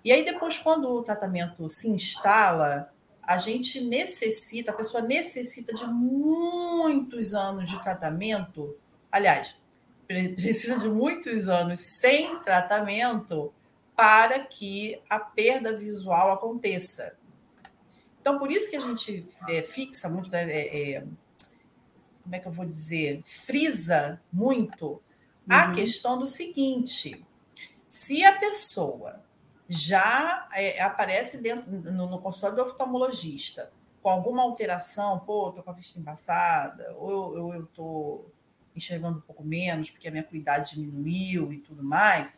[0.04, 2.92] E aí, depois, quando o tratamento se instala,
[3.24, 8.76] a gente necessita, a pessoa necessita de muitos anos de tratamento.
[9.12, 9.56] Aliás,
[10.36, 13.54] precisa de muitos anos sem tratamento
[13.96, 17.16] para que a perda visual aconteça.
[18.20, 21.02] Então, por isso que a gente é, fixa muito, né, é, é,
[22.24, 25.02] como é que eu vou dizer, frisa muito uhum.
[25.48, 27.26] a questão do seguinte:
[27.88, 29.24] se a pessoa
[29.68, 33.72] já é, aparece dentro, no, no, consultório do oftalmologista
[34.02, 38.26] com alguma alteração, pô, tô com a vista embaçada, ou eu, eu tô
[38.76, 42.34] enxergando um pouco menos porque a minha cuidade diminuiu e tudo mais,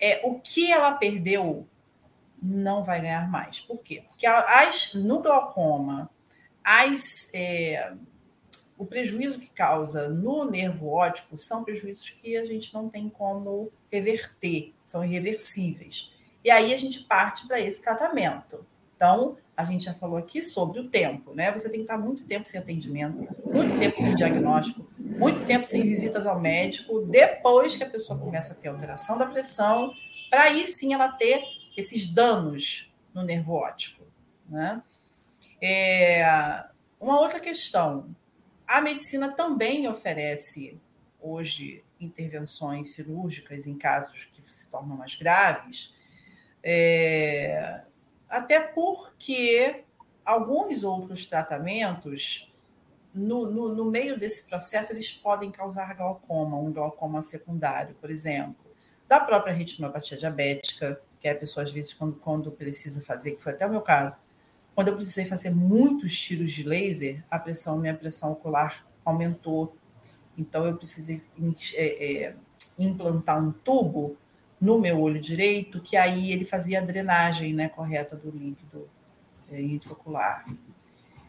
[0.00, 1.66] é o que ela perdeu
[2.40, 3.60] não vai ganhar mais.
[3.60, 4.04] Por quê?
[4.06, 6.08] Porque as, no glaucoma,
[6.62, 7.94] as, é,
[8.76, 13.72] o prejuízo que causa no nervo óptico são prejuízos que a gente não tem como
[13.90, 16.14] reverter, são irreversíveis.
[16.44, 18.64] E aí a gente parte para esse tratamento.
[18.94, 21.50] Então, a gente já falou aqui sobre o tempo, né?
[21.52, 25.82] Você tem que estar muito tempo sem atendimento, muito tempo sem diagnóstico, muito tempo sem
[25.82, 29.92] visitas ao médico, depois que a pessoa começa a ter alteração da pressão,
[30.30, 31.42] para aí sim ela ter
[31.76, 34.04] esses danos no nervo óptico,
[34.48, 34.82] né?
[35.60, 36.24] É,
[37.00, 38.14] uma outra questão,
[38.66, 40.80] a medicina também oferece
[41.20, 45.94] hoje intervenções cirúrgicas em casos que se tornam mais graves,
[46.62, 47.82] é,
[48.28, 49.84] até porque
[50.24, 52.52] alguns outros tratamentos,
[53.14, 58.56] no, no, no, meio desse processo, eles podem causar glaucoma, um glaucoma secundário, por exemplo,
[59.08, 63.42] da própria retinopatia diabética, que é a pessoa, às vezes, quando, quando precisa fazer, que
[63.42, 64.14] foi até o meu caso,
[64.74, 69.74] quando eu precisei fazer muitos tiros de laser, a pressão, minha pressão ocular aumentou.
[70.36, 71.20] Então, eu precisei
[71.74, 72.36] é, é,
[72.78, 74.16] implantar um tubo
[74.60, 78.88] no meu olho direito, que aí ele fazia a drenagem né, correta do líquido
[79.50, 80.46] é, intraocular.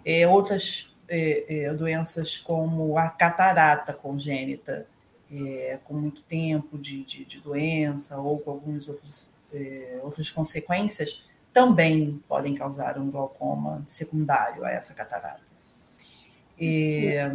[0.05, 4.87] É, outras é, é doenças como a catarata congênita,
[5.31, 11.23] é, com muito tempo de, de, de, doença ou com algumas outros, é, outras consequências,
[11.53, 15.41] também podem causar um glaucoma secundário a essa catarata.
[16.59, 17.31] É,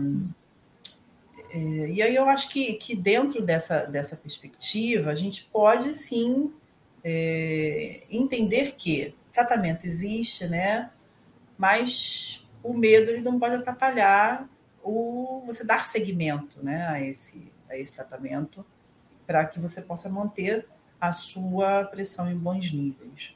[1.89, 6.53] e aí eu acho que, que dentro dessa, dessa perspectiva, a gente pode sim
[7.05, 10.91] é, entender que tratamento existe, né?
[11.59, 14.49] Mas o medo ele não pode atrapalhar
[14.83, 18.65] o você dar seguimento, né, a esse a esse tratamento
[19.27, 20.67] para que você possa manter
[21.01, 23.35] a sua pressão em bons níveis.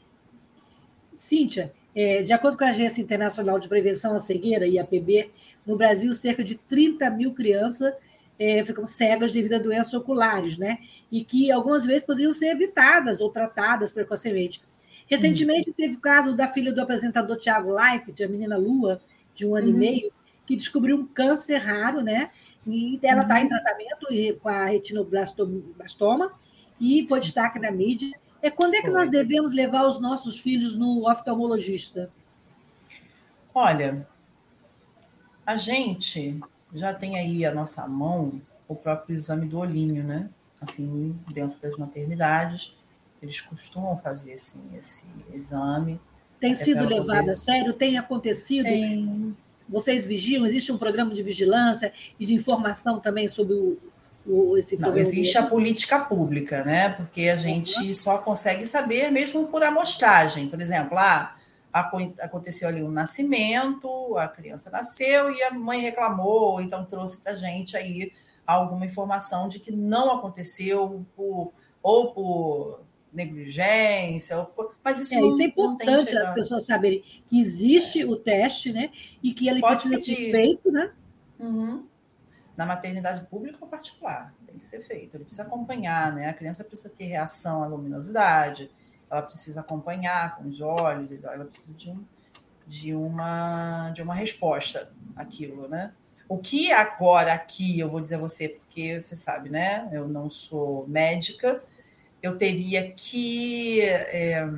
[1.15, 5.31] Cíntia, é, de acordo com a Agência Internacional de Prevenção à Cegueira, IAPB,
[5.67, 7.93] no Brasil, cerca de 30 mil crianças
[8.39, 10.79] é, ficam cegas devido a doenças oculares, né?
[11.11, 14.63] E que algumas vezes poderiam ser evitadas ou tratadas precocemente.
[15.09, 15.75] Recentemente, hum.
[15.77, 19.01] teve o caso da filha do apresentador Tiago Leifert, a menina Lua,
[19.39, 19.75] de um ano uhum.
[19.75, 20.13] e meio,
[20.45, 22.31] que descobriu um câncer raro, né?
[22.67, 23.41] E ela está uhum.
[23.41, 24.07] em tratamento
[24.43, 26.33] com a retinoblastoma
[26.81, 28.11] e foi destaque na mídia.
[28.43, 32.11] É quando é que nós devemos levar os nossos filhos no oftalmologista?
[33.55, 34.07] Olha,
[35.47, 36.39] a gente
[36.73, 40.29] já tem aí a nossa mão o próprio exame do olhinho, né?
[40.61, 42.77] Assim, dentro das maternidades,
[43.23, 46.01] eles costumam fazer assim, esse exame.
[46.41, 47.31] Tem sido levado poder...
[47.31, 47.73] a sério?
[47.73, 48.65] Tem acontecido?
[48.65, 49.37] Tem.
[49.69, 50.47] Vocês vigiam?
[50.47, 53.79] Existe um programa de vigilância e de informação também sobre o,
[54.27, 56.91] o esse Não, existe a política pública, né?
[56.91, 60.49] Porque a gente só consegue saber mesmo por amostragem.
[60.49, 61.37] Por exemplo, lá
[61.73, 67.33] ah, aconteceu ali um nascimento, a criança nasceu e a mãe reclamou, então trouxe para
[67.33, 68.13] a gente aí
[68.47, 72.81] alguma informação de que não aconteceu por ou por
[73.13, 74.47] negligência,
[74.85, 78.07] mas isso, é, não, isso é importante as pessoas saberem que existe é.
[78.07, 78.91] o teste, né?
[79.23, 80.17] E que ele Pode precisa pedir.
[80.17, 80.93] ser feito, né?
[81.39, 81.87] Uhum.
[82.57, 85.17] Na maternidade pública ou particular, tem que ser feito.
[85.17, 86.29] Ele precisa acompanhar, né?
[86.29, 88.71] A criança precisa ter reação à luminosidade,
[89.11, 92.05] ela precisa acompanhar com os olhos, ela precisa de, um,
[92.67, 95.93] de, uma, de uma resposta àquilo, né?
[96.29, 99.89] O que agora aqui eu vou dizer a você, porque você sabe, né?
[99.91, 101.63] Eu não sou médica,
[102.23, 104.49] eu teria que é,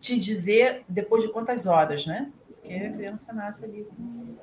[0.00, 2.30] te dizer depois de quantas horas, né?
[2.46, 4.36] Porque a criança nasce ali com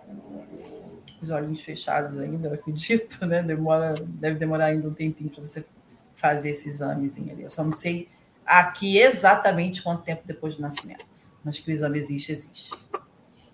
[1.22, 3.41] os olhinhos fechados ainda, eu acredito, né?
[3.41, 5.66] Demora, deve demorar ainda um tempinho para você
[6.13, 7.43] fazer esse examezinho ali.
[7.43, 8.07] Eu só não sei
[8.45, 11.05] aqui exatamente quanto tempo depois do nascimento.
[11.43, 12.74] Mas que o exame existe, existe.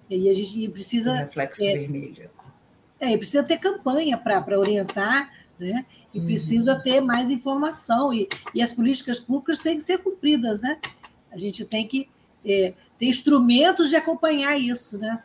[0.10, 1.12] E a gente precisa.
[1.12, 2.30] O reflexo é, vermelho.
[3.00, 5.86] É, precisa ter campanha para orientar, né?
[6.14, 6.26] E uhum.
[6.26, 8.14] precisa ter mais informação.
[8.14, 10.80] E, e as políticas públicas têm que ser cumpridas, né?
[11.32, 12.10] A gente tem que
[12.46, 15.24] é, ter instrumentos de acompanhar isso, né?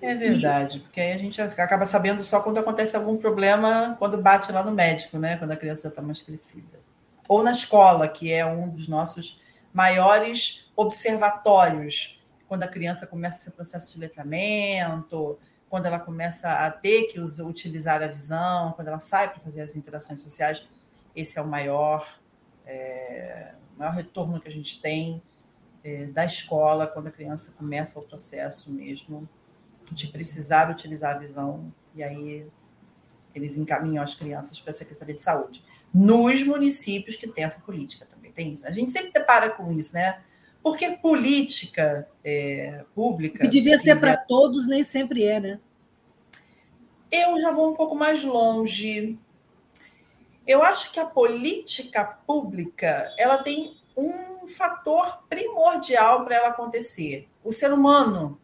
[0.00, 4.50] É verdade, porque aí a gente acaba sabendo só quando acontece algum problema, quando bate
[4.50, 5.36] lá no médico, né?
[5.36, 6.80] Quando a criança já está mais crescida.
[7.28, 9.40] Ou na escola, que é um dos nossos
[9.72, 15.38] maiores observatórios, quando a criança começa esse processo de letramento,
[15.72, 19.74] quando ela começa a ter que utilizar a visão, quando ela sai para fazer as
[19.74, 20.62] interações sociais,
[21.16, 22.06] esse é o maior,
[22.66, 25.22] é, maior retorno que a gente tem
[25.82, 29.26] é, da escola, quando a criança começa o processo mesmo
[29.90, 32.46] de precisar utilizar a visão, e aí
[33.34, 35.64] eles encaminham as crianças para a Secretaria de Saúde.
[35.92, 38.66] Nos municípios que tem essa política também tem isso.
[38.66, 40.20] A gente sempre depara com isso, né?
[40.62, 43.40] Porque política é, pública.
[43.40, 45.60] Que devia ser para todos, nem sempre é, né?
[47.10, 49.18] Eu já vou um pouco mais longe.
[50.46, 57.52] Eu acho que a política pública ela tem um fator primordial para ela acontecer: o
[57.52, 58.40] ser humano.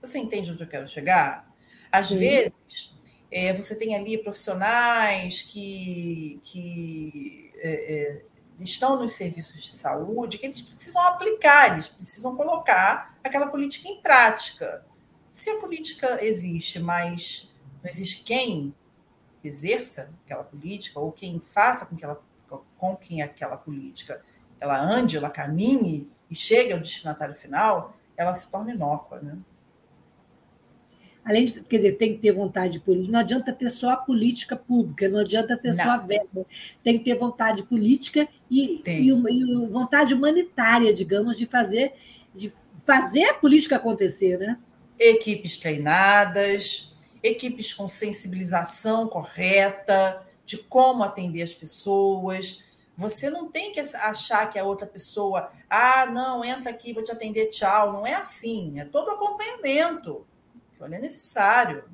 [0.00, 1.52] Você entende onde eu quero chegar?
[1.90, 2.18] Às Sim.
[2.18, 2.94] vezes,
[3.30, 8.22] é, você tem ali profissionais que, que é, é,
[8.58, 14.00] estão nos serviços de saúde que eles precisam aplicar, eles precisam colocar aquela política em
[14.00, 14.84] prática.
[15.30, 17.48] Se a política existe, mas
[17.82, 18.74] não existe quem
[19.42, 22.20] exerça aquela política ou quem faça com que ela
[22.78, 24.22] com quem aquela política
[24.58, 29.36] ela ande, ela caminhe e chegue ao destinatário final, ela se torna inócua, né?
[31.28, 34.56] Além de, quer dizer, tem que ter vontade política, não adianta ter só a política
[34.56, 35.84] pública, não adianta ter não.
[35.84, 36.46] só a verba,
[36.82, 41.92] tem que ter vontade política e, e, e, vontade humanitária, digamos, de fazer,
[42.34, 42.50] de
[42.86, 44.56] fazer a política acontecer, né?
[44.98, 52.64] Equipes treinadas, equipes com sensibilização correta de como atender as pessoas.
[52.96, 57.12] Você não tem que achar que a outra pessoa, ah, não, entra aqui, vou te
[57.12, 57.92] atender, tchau.
[57.92, 60.26] Não é assim, é todo acompanhamento
[60.80, 61.84] olha, é necessário.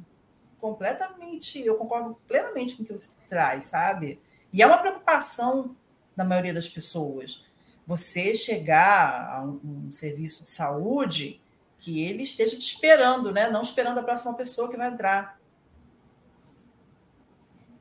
[0.59, 4.21] Completamente, eu concordo plenamente com o que você traz, sabe?
[4.53, 5.77] E é uma preocupação
[6.17, 7.45] da maioria das pessoas.
[7.87, 11.41] Você chegar a um, um serviço de saúde
[11.79, 13.51] que ele esteja te esperando, né?
[13.51, 15.39] Não esperando a próxima pessoa que vai entrar.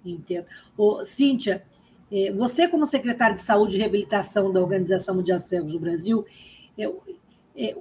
[0.03, 0.45] Entendo.
[0.75, 1.65] Ô, Cíntia,
[2.11, 6.25] é, você, como secretária de Saúde e Reabilitação da Organização Mundial de Cegos do Brasil,
[6.77, 6.91] é,
[7.55, 7.77] é,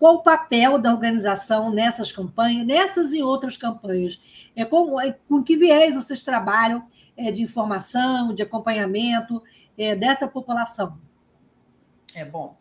[0.00, 4.18] qual o papel da organização nessas campanhas, nessas e outras campanhas?
[4.56, 6.82] É com, é, com que viés vocês trabalham
[7.14, 9.42] é, de informação, de acompanhamento
[9.76, 10.98] é, dessa população?
[12.14, 12.56] É bom.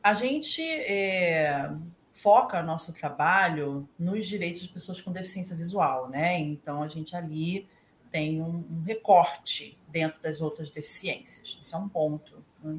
[0.00, 1.72] A gente é,
[2.12, 6.38] foca nosso trabalho nos direitos de pessoas com deficiência visual, né?
[6.38, 7.66] Então a gente ali
[8.12, 11.58] tem um, um recorte dentro das outras deficiências.
[11.60, 12.44] Isso é um ponto.
[12.62, 12.78] Né?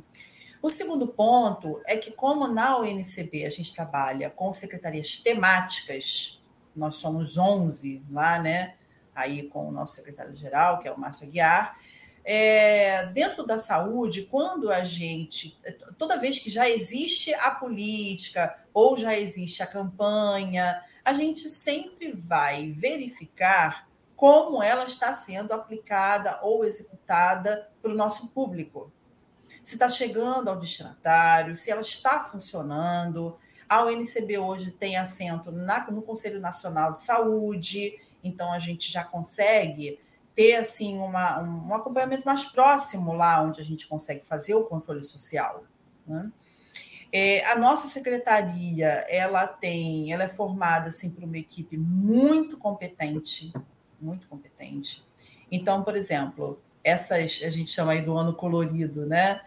[0.66, 6.42] O segundo ponto é que, como na UNCB a gente trabalha com secretarias temáticas,
[6.76, 8.74] nós somos 11 lá, né?
[9.14, 11.80] Aí com o nosso secretário-geral, que é o Márcio Aguiar.
[12.24, 15.56] É, dentro da saúde, quando a gente,
[16.00, 22.12] toda vez que já existe a política ou já existe a campanha, a gente sempre
[22.12, 28.92] vai verificar como ela está sendo aplicada ou executada para o nosso público
[29.66, 33.36] se está chegando ao destinatário, se ela está funcionando.
[33.68, 39.04] A UNCB hoje tem assento na, no Conselho Nacional de Saúde, então a gente já
[39.04, 40.00] consegue
[40.36, 45.04] ter assim uma, um, acompanhamento mais próximo lá, onde a gente consegue fazer o controle
[45.04, 45.64] social.
[46.06, 46.32] Né?
[47.12, 53.52] É, a nossa secretaria ela tem, ela é formada assim por uma equipe muito competente,
[54.00, 55.04] muito competente.
[55.52, 59.42] Então, por exemplo, essas a gente chama aí do ano colorido, né?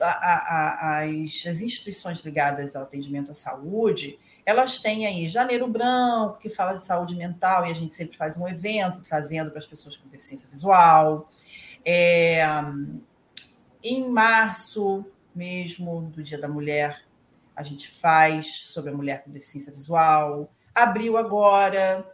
[0.00, 6.38] A, a, as, as instituições ligadas ao atendimento à saúde, elas têm aí Janeiro Branco,
[6.38, 9.66] que fala de saúde mental, e a gente sempre faz um evento trazendo para as
[9.66, 11.28] pessoas com deficiência visual.
[11.84, 12.42] É,
[13.82, 17.04] em março mesmo, do Dia da Mulher,
[17.56, 20.52] a gente faz sobre a mulher com deficiência visual.
[20.74, 22.06] Abril agora,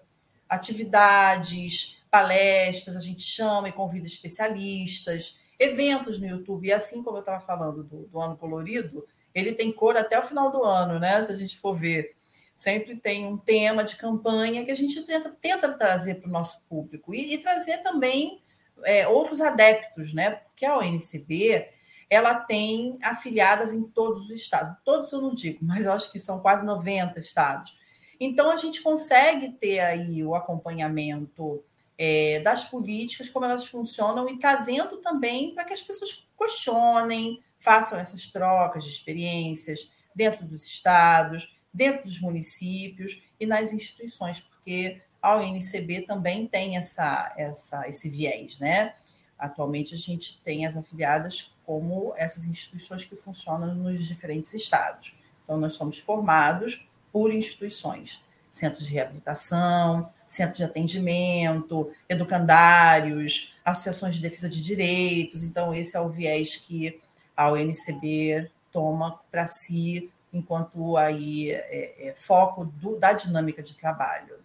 [0.49, 6.67] atividades, palestras, a gente chama e convida especialistas eventos no YouTube.
[6.67, 9.05] E assim como eu estava falando do, do, ano colorido,
[9.35, 11.23] ele tem cor até o final do ano, né?
[11.23, 12.17] Se a gente for ver.
[12.57, 16.63] Sempre tem um tema de campanha que a gente tenta, tenta trazer para o nosso
[16.69, 18.43] público e, e trazer também
[18.85, 20.31] é, outros adeptos, né?
[20.31, 21.69] Porque a ONCB
[22.09, 24.77] ela tem afiliadas em todos os estados.
[24.85, 27.73] Todos eu não digo, mas eu acho que são quase 90 estados.
[28.19, 31.65] Então a gente consegue ter aí o acompanhamento
[32.03, 37.99] é, das políticas, como elas funcionam, e trazendo também para que as pessoas questionem, façam
[37.99, 45.37] essas trocas de experiências dentro dos estados, dentro dos municípios e nas instituições, porque a
[45.37, 48.95] UNCB também tem essa, essa, esse viés, né?
[49.39, 55.13] Atualmente a gente tem as afiliadas como essas instituições que funcionam nos diferentes estados.
[55.45, 56.83] Então, nós somos formados
[57.13, 65.43] por instituições, centros de reabilitação, centros de atendimento, educandários, associações de defesa de direitos.
[65.43, 67.01] Então, esse é o viés que
[67.37, 74.37] a UNCB toma para si enquanto aí é, é, foco do, da dinâmica de trabalho.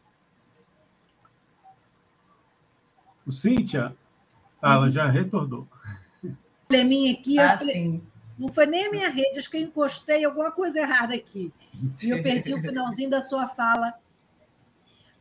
[3.23, 3.95] O Cíntia,
[4.59, 5.67] ah, ela já retornou.
[6.67, 8.01] Probleminha aqui, ah, falei,
[8.39, 11.53] não foi nem a minha rede, acho que eu encostei alguma coisa errada aqui.
[12.01, 13.93] E eu perdi o finalzinho da sua fala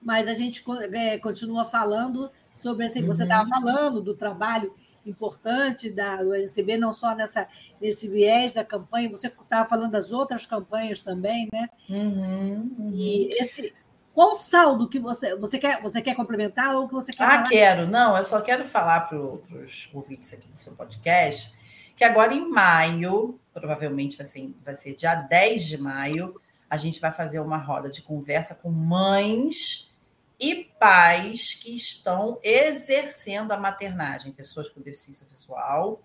[0.04, 2.84] mas a gente é, continua falando sobre.
[2.86, 3.06] Uhum.
[3.06, 4.74] Você estava falando do trabalho
[5.06, 7.46] importante da do NCB, não só nessa,
[7.80, 11.68] nesse viés da campanha, você estava falando das outras campanhas também, né?
[11.88, 12.92] Uhum, uhum.
[12.94, 13.74] E esse.
[14.14, 15.82] Qual o saldo que você, você quer?
[15.82, 17.24] Você quer complementar ou que você quer?
[17.24, 17.42] Ah, falar?
[17.48, 17.86] quero.
[17.88, 21.52] Não, eu só quero falar para os ouvintes aqui do seu podcast
[21.94, 26.34] que agora em maio, provavelmente vai ser, vai ser dia 10 de maio,
[26.68, 29.93] a gente vai fazer uma roda de conversa com mães
[30.38, 36.02] e pais que estão exercendo a maternagem, pessoas com deficiência visual,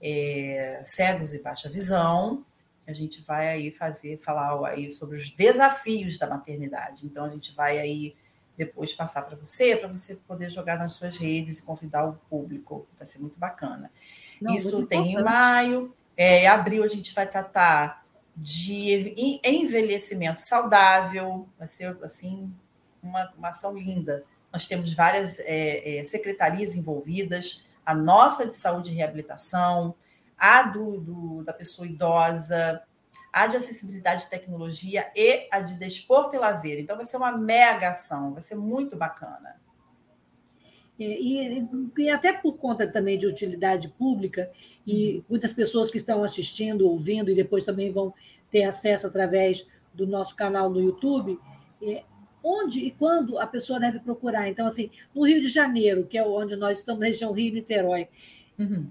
[0.00, 2.44] é, cegos e baixa visão.
[2.86, 7.06] A gente vai aí fazer, falar aí sobre os desafios da maternidade.
[7.06, 8.16] Então, a gente vai aí
[8.56, 12.86] depois passar para você, para você poder jogar nas suas redes e convidar o público.
[12.98, 13.90] Vai ser muito bacana.
[14.40, 15.20] Não, Isso muito tem importante.
[15.20, 15.94] em maio.
[16.16, 18.04] É, em abril, a gente vai tratar
[18.36, 21.48] de envelhecimento saudável.
[21.58, 22.52] Vai ser, assim,
[23.02, 24.24] uma, uma ação linda.
[24.52, 29.94] Nós temos várias é, é, secretarias envolvidas, a nossa de saúde e reabilitação,
[30.36, 32.82] a do, do, da pessoa idosa,
[33.32, 36.78] a de acessibilidade e tecnologia e a de desporto e lazer.
[36.78, 39.60] Então, vai ser uma mega ação, vai ser muito bacana.
[40.98, 44.50] E, e, até por conta também de utilidade pública,
[44.86, 45.24] e uhum.
[45.30, 48.12] muitas pessoas que estão assistindo, ouvindo, e depois também vão
[48.50, 51.38] ter acesso através do nosso canal no YouTube,
[51.82, 52.04] é,
[52.42, 54.48] onde e quando a pessoa deve procurar.
[54.48, 58.08] Então, assim, no Rio de Janeiro, que é onde nós estamos, região Rio-Niterói,
[58.58, 58.88] uhum.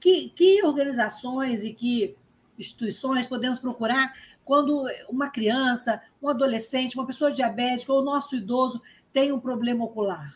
[0.00, 2.16] que, que organizações e que
[2.58, 4.12] instituições podemos procurar
[4.44, 8.80] quando uma criança, um adolescente, uma pessoa diabética ou nosso idoso
[9.12, 10.32] tem um problema ocular?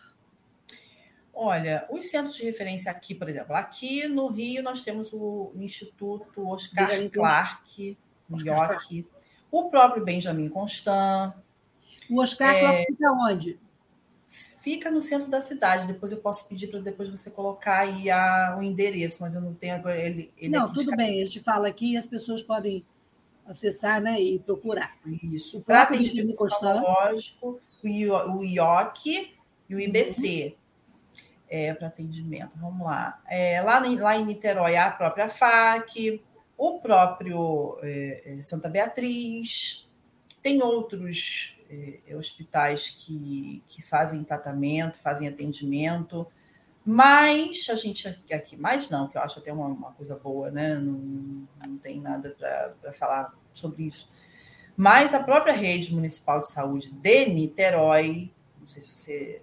[1.34, 6.46] Olha, os centros de referência aqui, por exemplo, aqui no Rio nós temos o Instituto
[6.46, 7.96] Oscar Clark,
[8.28, 9.06] no York,
[9.50, 11.32] o próprio Benjamin Constant.
[12.10, 13.58] O Oscar Clark fica onde?
[14.62, 15.86] Fica no centro da cidade.
[15.86, 19.54] Depois eu posso pedir para depois você colocar aí a, o endereço, mas eu não
[19.54, 20.32] tenho agora ele.
[20.36, 22.84] ele não, tudo bem, a gente fala aqui e as pessoas podem
[23.46, 24.90] acessar né, e procurar.
[25.22, 25.60] Isso.
[25.60, 29.34] Para atendimento oftalmológico, o IOC
[29.68, 30.54] e o IBC.
[30.54, 30.62] Uhum.
[31.54, 33.20] É, para atendimento, vamos lá.
[33.28, 36.22] É, lá, lá em Niterói, a própria FAC,
[36.56, 39.90] o próprio é, é, Santa Beatriz,
[40.42, 41.58] tem outros
[42.06, 46.26] é, hospitais que, que fazem tratamento, fazem atendimento,
[46.84, 50.74] mas a gente aqui, mais não, que eu acho até uma, uma coisa boa, né?
[50.74, 54.10] Não, não tem nada para falar sobre isso.
[54.76, 59.42] Mas a própria rede municipal de saúde de Niterói, não sei se você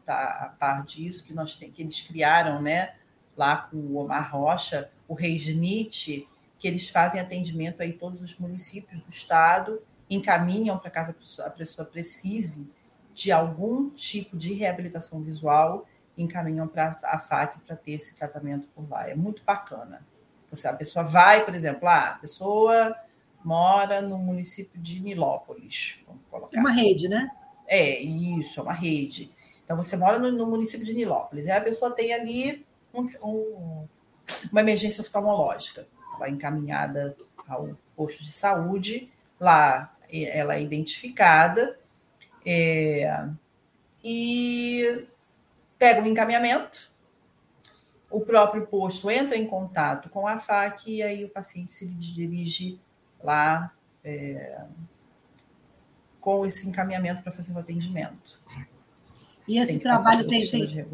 [0.00, 2.94] está é, a par disso, que nós tem, que eles criaram, né?
[3.36, 6.26] Lá com o Omar Rocha, o Reisnit,
[6.58, 11.50] que eles fazem atendimento aí em todos os municípios do estado, encaminham para caso a
[11.50, 12.68] pessoa precise
[13.14, 15.86] de algum tipo de reabilitação visual
[16.16, 19.08] encaminham para a FAC para ter esse tratamento por lá.
[19.08, 20.04] É muito bacana.
[20.50, 22.94] Você, a pessoa vai, por exemplo, ah, a pessoa
[23.44, 25.98] mora no município de Nilópolis.
[26.06, 26.82] Vamos colocar uma assim.
[26.82, 27.30] rede, né?
[27.66, 29.30] É, isso, é uma rede.
[29.64, 33.88] Então, você mora no, no município de Nilópolis, e a pessoa tem ali um, um,
[34.50, 35.86] uma emergência oftalmológica.
[36.16, 37.16] Ela é encaminhada
[37.48, 41.78] ao posto de saúde, lá ela é identificada,
[42.44, 43.28] é,
[44.02, 45.06] e
[45.78, 46.90] pega o encaminhamento,
[48.10, 52.80] o próprio posto entra em contato com a FAC e aí o paciente se dirige
[53.22, 54.66] lá é,
[56.20, 58.40] com esse encaminhamento para fazer o atendimento.
[59.46, 60.86] E esse tem trabalho tem, tem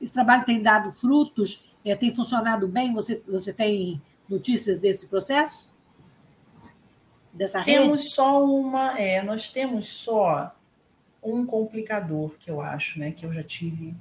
[0.00, 2.92] esse trabalho tem dado frutos, é, tem funcionado bem?
[2.94, 5.73] Você, você tem notícias desse processo?
[7.34, 8.10] Dessa temos rede?
[8.10, 10.54] só uma, é, nós temos só
[11.22, 13.94] um complicador que eu acho, né, que eu já tive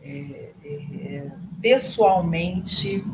[0.00, 1.30] é, é,
[1.60, 3.04] pessoalmente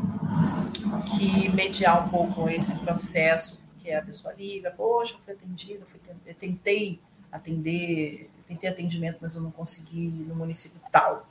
[1.16, 6.00] que mediar um pouco esse processo, porque a pessoa liga, poxa, fui atendida, fui,
[6.38, 7.00] tentei
[7.32, 11.26] atender, tentei atendimento, mas eu não consegui no município tal.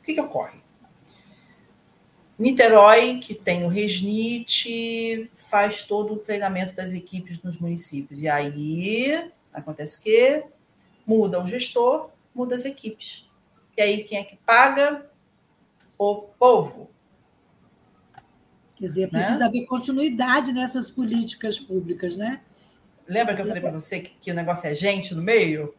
[0.00, 0.61] O que, que ocorre?
[2.38, 8.20] Niterói, que tem o Resnit, faz todo o treinamento das equipes nos municípios.
[8.22, 10.44] E aí acontece o quê?
[11.06, 13.28] Muda o gestor, muda as equipes.
[13.76, 15.06] E aí quem é que paga?
[15.98, 16.90] O povo.
[18.76, 19.46] Quer dizer, precisa né?
[19.46, 22.40] haver continuidade nessas políticas públicas, né?
[23.08, 25.74] Lembra que eu falei para você que, que, o negócio é gente no meio?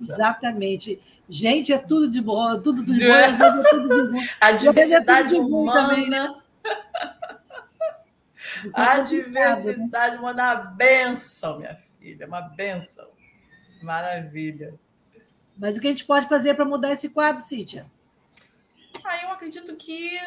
[0.00, 1.00] Exatamente.
[1.28, 4.20] Gente é tudo de boa, tudo de boa, é tudo de bom.
[4.40, 5.88] A diversidade é humana.
[5.88, 6.34] Também, né?
[8.72, 9.04] A né?
[9.04, 13.08] diversidade humana é uma benção, minha filha, uma benção.
[13.82, 14.74] Maravilha.
[15.56, 17.86] Mas o que a gente pode fazer para mudar esse quadro, Cíntia?
[19.04, 20.18] Ah, eu acredito que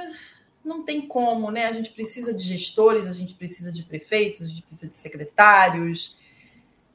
[0.63, 1.65] não tem como, né?
[1.65, 6.17] A gente precisa de gestores, a gente precisa de prefeitos, a gente precisa de secretários.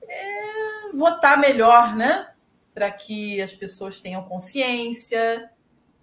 [0.08, 2.32] É, votar melhor, né?
[2.74, 5.50] Para que as pessoas tenham consciência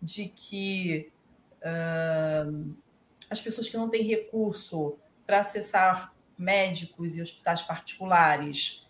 [0.01, 1.12] de que
[1.60, 2.76] uh,
[3.30, 8.84] as pessoas que não têm recurso para acessar médicos e hospitais particulares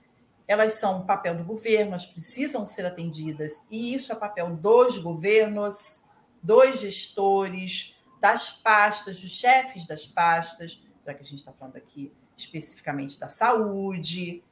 [0.47, 6.03] elas são papel do governo, elas precisam ser atendidas, e isso é papel dos governos,
[6.41, 12.11] dos gestores, das pastas, dos chefes das pastas, já que a gente está falando aqui
[12.38, 14.43] especificamente da saúde.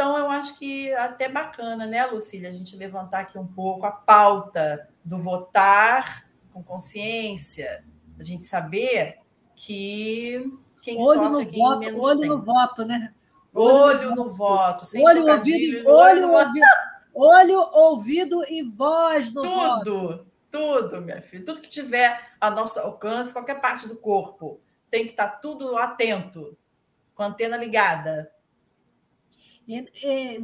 [0.00, 3.90] Então, eu acho que até bacana, né, Lucília, a gente levantar aqui um pouco a
[3.90, 7.84] pauta do votar com consciência,
[8.18, 9.18] a gente saber
[9.54, 10.42] que
[10.80, 12.28] quem olho sofre, quem voto, menos olho tem.
[12.30, 13.12] no voto, né?
[13.52, 16.66] Olho no voto, sem olho, ouvido, olho, ouvido,
[17.12, 19.84] olho, ouvido e voz no tudo, voto.
[19.84, 21.44] Tudo, tudo, minha filha.
[21.44, 26.56] Tudo que tiver a nosso alcance, qualquer parte do corpo, tem que estar tudo atento,
[27.14, 28.32] com a antena ligada.
[30.02, 30.38] É,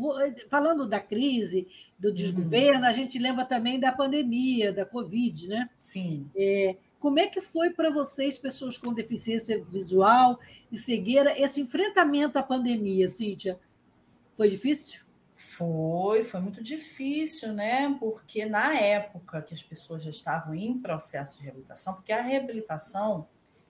[0.49, 1.67] falando da crise,
[1.99, 2.89] do desgoverno, uhum.
[2.89, 5.71] a gente lembra também da pandemia, da Covid, né?
[5.81, 6.31] Sim.
[6.37, 10.39] É, como é que foi para vocês, pessoas com deficiência visual
[10.73, 13.59] e cegueira, esse enfrentamento à pandemia, Cíntia?
[14.35, 15.01] Foi difícil?
[15.35, 17.95] Foi, foi muito difícil, né?
[18.01, 23.29] Porque na época que as pessoas já estavam em processo de reabilitação, porque a reabilitação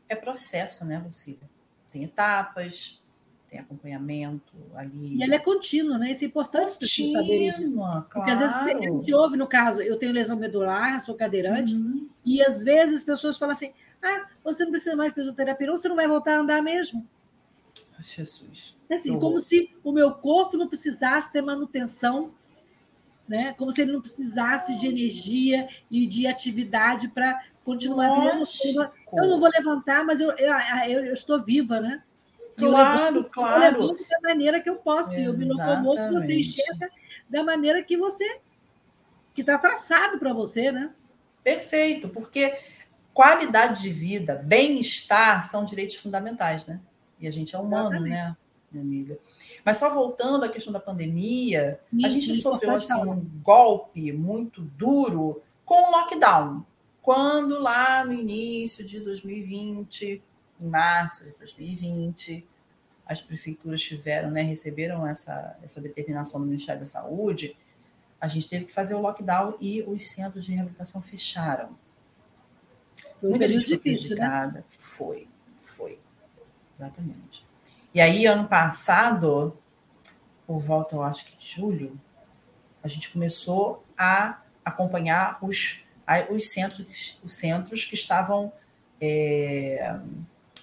[0.09, 1.51] é processo, né, Lucília?
[1.91, 3.03] Tem etapas,
[3.57, 5.17] tem acompanhamento ali.
[5.17, 6.11] E ela é contínua, né?
[6.11, 8.07] Isso é importante contínua, claro.
[8.11, 12.09] Porque às vezes a gente ouve, no caso, eu tenho lesão medular, sou cadeirante, uhum.
[12.25, 15.79] e às vezes as pessoas falam assim: ah, você não precisa mais de fisioterapia, ou
[15.79, 17.07] você não vai voltar a andar mesmo.
[17.99, 18.77] Jesus.
[18.91, 22.35] É assim, como se o meu corpo não precisasse ter manutenção,
[23.27, 23.55] né?
[23.55, 28.45] como se ele não precisasse de energia e de atividade para continuar vivendo.
[29.15, 30.53] Eu não vou levantar, mas eu, eu,
[30.89, 32.03] eu, eu estou viva, né?
[32.57, 33.77] Claro, levanto, claro.
[33.77, 35.13] Eu levanto da maneira que eu posso.
[35.13, 35.27] Exatamente.
[35.27, 36.91] Eu me locomovo, você enxerga
[37.29, 38.41] da maneira que você
[39.35, 40.91] que está traçado para você, né?
[41.45, 42.57] Perfeito, porque
[43.13, 46.81] qualidade de vida, bem-estar são direitos fundamentais, né?
[47.21, 48.11] E a gente é humano, Exatamente.
[48.11, 48.37] né,
[48.73, 49.19] minha amiga?
[49.65, 55.43] Mas só voltando à questão da pandemia, a gente sofreu assim, um golpe muito duro
[55.65, 56.65] com o lockdown.
[57.03, 60.23] Quando lá no início de 2020,
[60.61, 62.47] em março de 2020,
[63.07, 67.57] as prefeituras tiveram, né, receberam essa, essa determinação do Ministério da Saúde,
[68.21, 71.79] a gente teve que fazer o lockdown e os centros de reabilitação fecharam.
[73.21, 74.65] Foi Muita gente foi difícil, Né?
[74.69, 76.01] Foi, foi.
[76.77, 77.47] Exatamente.
[77.95, 79.57] E aí, ano passado,
[80.47, 81.99] por volta, eu acho que de julho,
[82.83, 85.85] a gente começou a acompanhar os,
[86.31, 88.53] os, centros, os centros que estavam
[89.01, 89.99] é,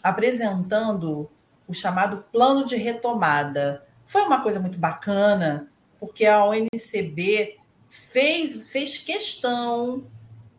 [0.04, 1.32] apresentando
[1.68, 3.88] o chamado plano de retomada.
[4.06, 10.06] Foi uma coisa muito bacana, porque a ONCB fez, fez questão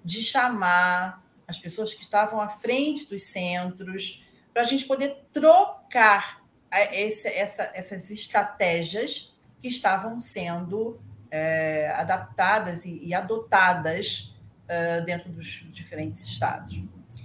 [0.03, 6.42] de chamar as pessoas que estavam à frente dos centros, para a gente poder trocar
[6.92, 10.99] esse, essa, essas estratégias que estavam sendo
[11.30, 14.34] é, adaptadas e, e adotadas
[14.68, 16.80] é, dentro dos diferentes estados.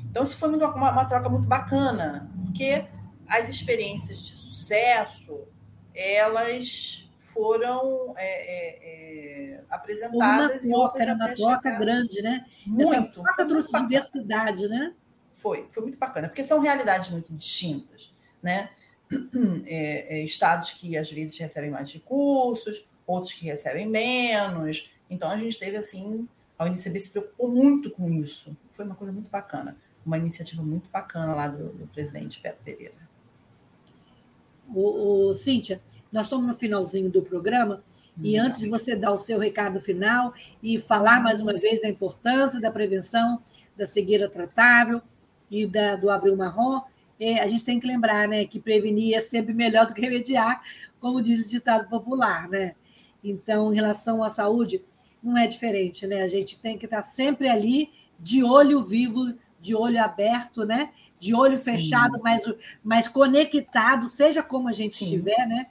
[0.09, 2.85] Então, isso foi uma, uma, troca muito bacana, porque
[3.27, 5.47] as experiências de sucesso
[5.93, 12.45] elas foram é, é, é apresentadas uma troca, era uma troca grande, né?
[12.65, 12.93] Muito.
[12.93, 14.93] Essa troca trouxe diversidade, né?
[15.33, 18.69] Foi, foi muito bacana, porque são realidades muito distintas, né?
[19.65, 24.91] É, é, estados que às vezes recebem mais recursos, outros que recebem menos.
[25.09, 28.55] Então a gente teve assim, a UNICB se preocupou muito com isso.
[28.71, 32.97] Foi uma coisa muito bacana, uma iniciativa muito bacana lá do, do presidente Beto Pereira.
[34.67, 35.81] O, o, Cíntia,
[36.11, 37.83] nós estamos no finalzinho do programa.
[38.21, 41.87] E antes de você dar o seu recado final e falar mais uma vez da
[41.87, 43.41] importância da prevenção
[43.77, 45.01] da cegueira tratável,
[45.49, 46.81] e da, do Abril Marrom,
[47.19, 50.61] é, a gente tem que lembrar né, que prevenir é sempre melhor do que remediar,
[50.99, 52.47] como diz o ditado popular.
[52.47, 52.75] Né?
[53.23, 54.83] Então, em relação à saúde,
[55.21, 56.05] não é diferente.
[56.07, 56.21] Né?
[56.21, 60.89] A gente tem que estar sempre ali, de olho vivo, de olho aberto, né?
[61.19, 61.73] de olho Sim.
[61.73, 62.43] fechado, mas,
[62.81, 65.05] mas conectado, seja como a gente Sim.
[65.05, 65.45] estiver.
[65.45, 65.67] Né?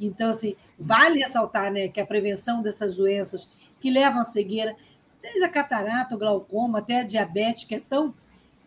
[0.00, 0.76] Então, assim, Sim.
[0.78, 4.76] vale ressaltar né, que a prevenção dessas doenças que levam à cegueira,
[5.20, 8.14] desde a catarata, o glaucoma, até a diabetes, que é tão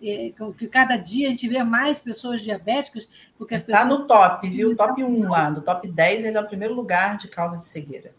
[0.04, 3.08] é, que cada dia a gente vê mais pessoas diabéticas,
[3.38, 4.00] porque as Está pessoas...
[4.00, 4.76] no top, viu?
[4.76, 8.14] Top 1 lá, no top 10 ele é o primeiro lugar de causa de cegueira.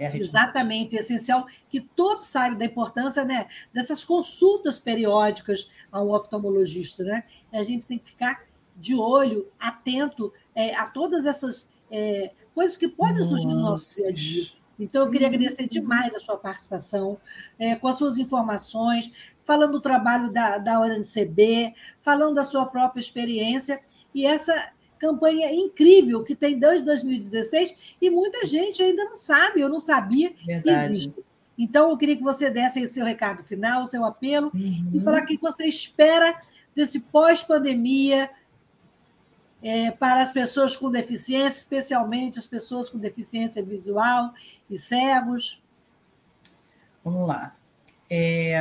[0.00, 6.10] É Exatamente, é essencial que todos saibam da importância né, dessas consultas periódicas a um
[6.10, 7.04] oftalmologista.
[7.04, 7.24] Né?
[7.52, 8.42] A gente tem que ficar
[8.74, 14.08] de olho, atento é, a todas essas é, coisas que podem surgir no nosso dia
[14.08, 14.46] a dia.
[14.78, 17.18] Então, eu queria agradecer demais a sua participação,
[17.58, 23.00] é, com as suas informações, falando do trabalho da, da ONCB, falando da sua própria
[23.00, 23.82] experiência
[24.14, 29.68] e essa campanha incrível que tem desde 2016 e muita gente ainda não sabe, eu
[29.68, 30.62] não sabia Verdade.
[30.62, 31.14] que existe.
[31.58, 34.92] Então, eu queria que você desse o seu recado final, o seu apelo, uhum.
[34.94, 36.40] e falar o que você espera
[36.74, 38.30] desse pós-pandemia
[39.62, 44.32] é, para as pessoas com deficiência, especialmente as pessoas com deficiência visual
[44.70, 45.60] e cegos.
[47.04, 47.54] Vamos lá.
[48.08, 48.58] É,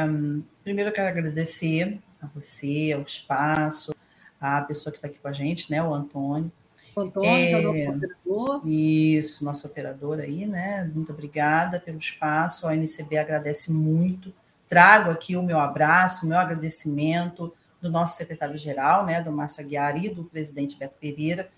[0.64, 3.96] primeiro, eu quero agradecer a você, ao espaço,
[4.40, 6.52] a pessoa que está aqui com a gente, né, o Antônio.
[6.96, 8.68] O Antônio, é, é o nosso operador.
[8.68, 10.90] Isso, nosso operador aí, né?
[10.94, 12.68] Muito obrigada pelo espaço.
[12.68, 14.34] A NCB agradece muito.
[14.68, 19.98] Trago aqui o meu abraço, o meu agradecimento do nosso secretário-geral, né, do Márcio Aguiar
[20.04, 21.50] e do presidente Beto Pereira.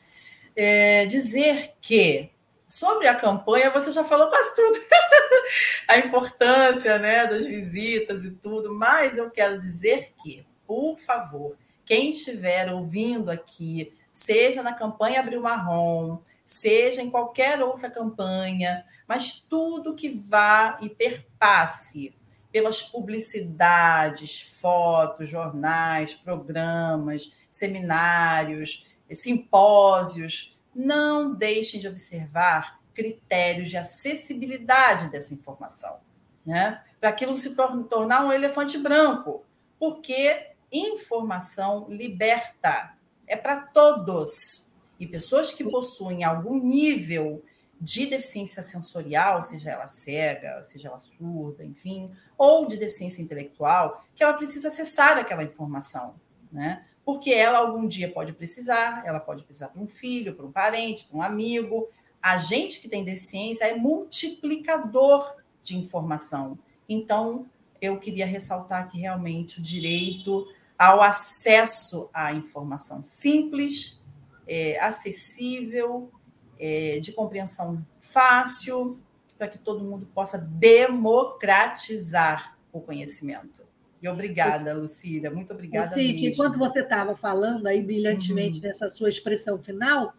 [0.56, 2.32] É, dizer que
[2.72, 4.80] Sobre a campanha, você já falou quase tudo.
[5.90, 11.58] a importância né, das visitas e tudo, mas eu quero dizer que, por favor,
[11.92, 19.42] quem estiver ouvindo aqui, seja na campanha Abril Marrom, seja em qualquer outra campanha, mas
[19.42, 22.16] tudo que vá e perpasse
[22.50, 35.34] pelas publicidades, fotos, jornais, programas, seminários, simpósios, não deixem de observar critérios de acessibilidade dessa
[35.34, 35.98] informação,
[36.46, 36.82] né?
[37.02, 39.44] Para aquilo se tornar um elefante branco,
[39.78, 42.95] porque informação liberta,
[43.28, 44.67] é para todos.
[44.99, 47.43] E pessoas que possuem algum nível
[47.82, 54.24] de deficiência sensorial, seja ela cega, seja ela surda, enfim, ou de deficiência intelectual, que
[54.24, 56.13] ela precisa acessar aquela informação,
[56.51, 56.86] né?
[57.03, 61.05] Porque ela algum dia pode precisar, ela pode precisar para um filho, para um parente,
[61.05, 61.89] para um amigo.
[62.22, 66.59] A gente que tem deficiência é multiplicador de informação.
[66.88, 67.47] Então,
[67.82, 70.47] eu queria ressaltar que realmente o direito
[70.82, 74.04] ao acesso à informação simples,
[74.48, 76.12] é, acessível,
[76.60, 79.00] é, de compreensão fácil,
[79.38, 83.62] para que todo mundo possa democratizar o conhecimento.
[84.02, 85.90] E obrigada, Lucília, muito obrigada.
[85.90, 88.66] Cíntia, enquanto você estava falando aí brilhantemente uhum.
[88.66, 90.16] nessa sua expressão final,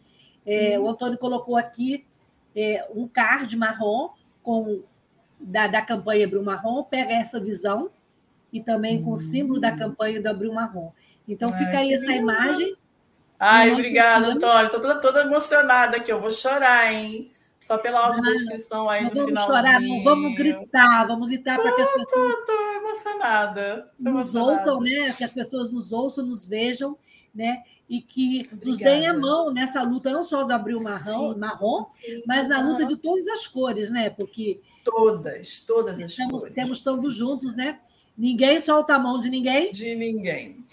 [0.46, 2.06] é, o Antônio colocou aqui
[2.54, 4.10] é, um card marrom
[4.44, 4.84] com
[5.40, 7.90] da, da campanha Abril Marrom, pega essa visão
[8.52, 9.78] e também com o símbolo da hum.
[9.78, 10.90] campanha do Abril Marrom.
[11.26, 12.76] Então Ai, fica aí essa imagem
[13.44, 14.66] Ai, obrigada, Antônio.
[14.66, 16.12] Estou toda, toda emocionada aqui.
[16.12, 17.32] Eu vou chorar, hein?
[17.58, 19.56] Só pela audiodescrição aí não no vamos finalzinho.
[19.56, 23.90] chorar, não vamos gritar, vamos gritar para que as pessoas tô emocionada.
[23.98, 24.52] Tô nos emocionada.
[24.52, 25.12] ouçam, né?
[25.12, 26.96] Que as pessoas nos ouçam, nos vejam,
[27.34, 27.64] né?
[27.88, 28.66] E que Obrigada.
[28.66, 32.48] nos deem a mão nessa luta, não só do Abril Marrom, sim, marrom sim, mas
[32.48, 34.10] na luta de todas as cores, né?
[34.10, 36.54] Porque todas, todas as estamos, cores.
[36.54, 37.80] Temos todos juntos, né?
[38.16, 39.72] Ninguém solta a mão de ninguém.
[39.72, 40.64] De ninguém.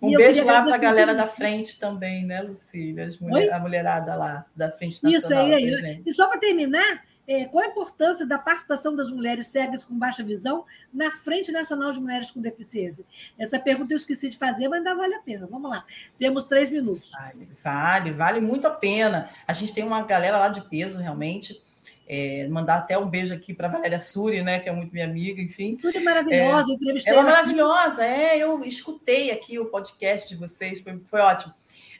[0.00, 3.08] Um e beijo lá para a galera da frente também, né, Lucília?
[3.20, 5.48] Mulher, a mulherada lá da frente nacional.
[5.58, 5.84] Isso aí.
[5.84, 6.02] aí.
[6.04, 10.22] E só para terminar, é, qual a importância da participação das mulheres cegas com baixa
[10.22, 13.04] visão na Frente Nacional de Mulheres com Deficiência?
[13.38, 15.46] Essa pergunta eu esqueci de fazer, mas ainda vale a pena.
[15.50, 15.84] Vamos lá.
[16.18, 17.10] Temos três minutos.
[17.10, 19.28] Vale, vale, vale muito a pena.
[19.46, 21.60] A gente tem uma galera lá de peso, realmente.
[22.08, 25.42] É, mandar até um beijo aqui para Valéria Suri, né, que é muito minha amiga,
[25.42, 25.76] enfim.
[25.76, 27.22] Tudo maravilhosa, é, entrevistei ela.
[27.22, 31.52] é maravilhosa, é, eu escutei aqui o podcast de vocês, foi, foi ótimo.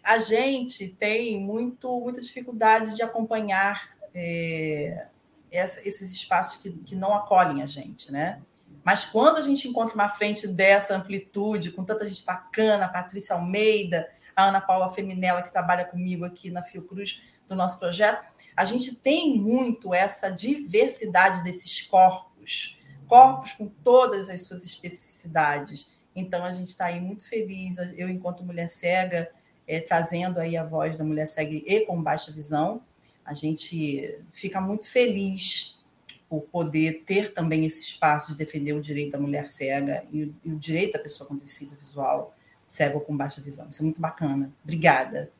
[0.04, 3.82] A gente tem muito, muita dificuldade de acompanhar
[4.14, 5.06] é,
[5.50, 8.40] essa, esses espaços que, que não acolhem a gente, né?
[8.84, 14.08] Mas quando a gente encontra uma frente dessa amplitude, com tanta gente bacana, Patrícia Almeida,
[14.36, 18.22] a Ana Paula Feminella, que trabalha comigo aqui na Fiocruz, do nosso projeto,
[18.54, 25.88] a gente tem muito essa diversidade desses corpos, corpos com todas as suas especificidades.
[26.14, 29.30] Então, a gente está aí muito feliz, eu, enquanto mulher cega,
[29.66, 32.82] é, trazendo aí a voz da mulher cega e com baixa visão,
[33.24, 35.80] a gente fica muito feliz
[36.28, 40.34] por poder ter também esse espaço de defender o direito da mulher cega e o,
[40.44, 42.34] e o direito da pessoa com deficiência visual,
[42.66, 43.68] cega ou com baixa visão.
[43.70, 44.50] Isso é muito bacana.
[44.64, 45.30] Obrigada.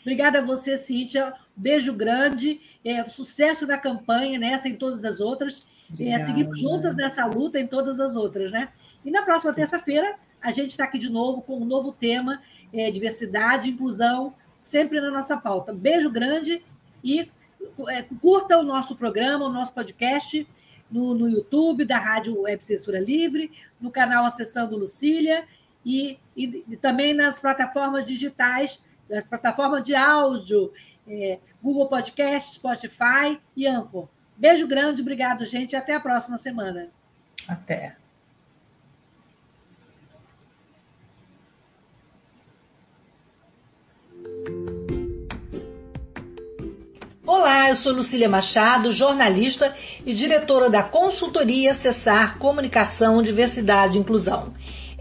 [0.00, 1.34] Obrigada a você, Cíntia.
[1.56, 2.60] Beijo grande.
[2.84, 5.66] É, sucesso na campanha, nessa e em todas as outras.
[6.00, 8.68] É, seguimos juntas nessa luta em todas as outras, né?
[9.04, 12.40] E na próxima terça-feira, a gente está aqui de novo com um novo tema:
[12.72, 15.72] é, diversidade e inclusão, sempre na nossa pauta.
[15.72, 16.64] Beijo grande
[17.02, 17.30] e
[17.88, 20.46] é, curta o nosso programa, o nosso podcast
[20.90, 25.44] no, no YouTube da Rádio Web Censura Livre, no canal Acessando Lucília
[25.86, 30.72] e, e, e também nas plataformas digitais das plataformas de áudio,
[31.06, 34.08] é, Google Podcast, Spotify e Anchor.
[34.36, 36.88] Beijo grande, obrigado, gente, e até a próxima semana.
[37.48, 37.94] Até.
[47.24, 49.72] Olá, eu sou Lucília Machado, jornalista
[50.04, 54.52] e diretora da consultoria Acessar Comunicação, Diversidade e Inclusão.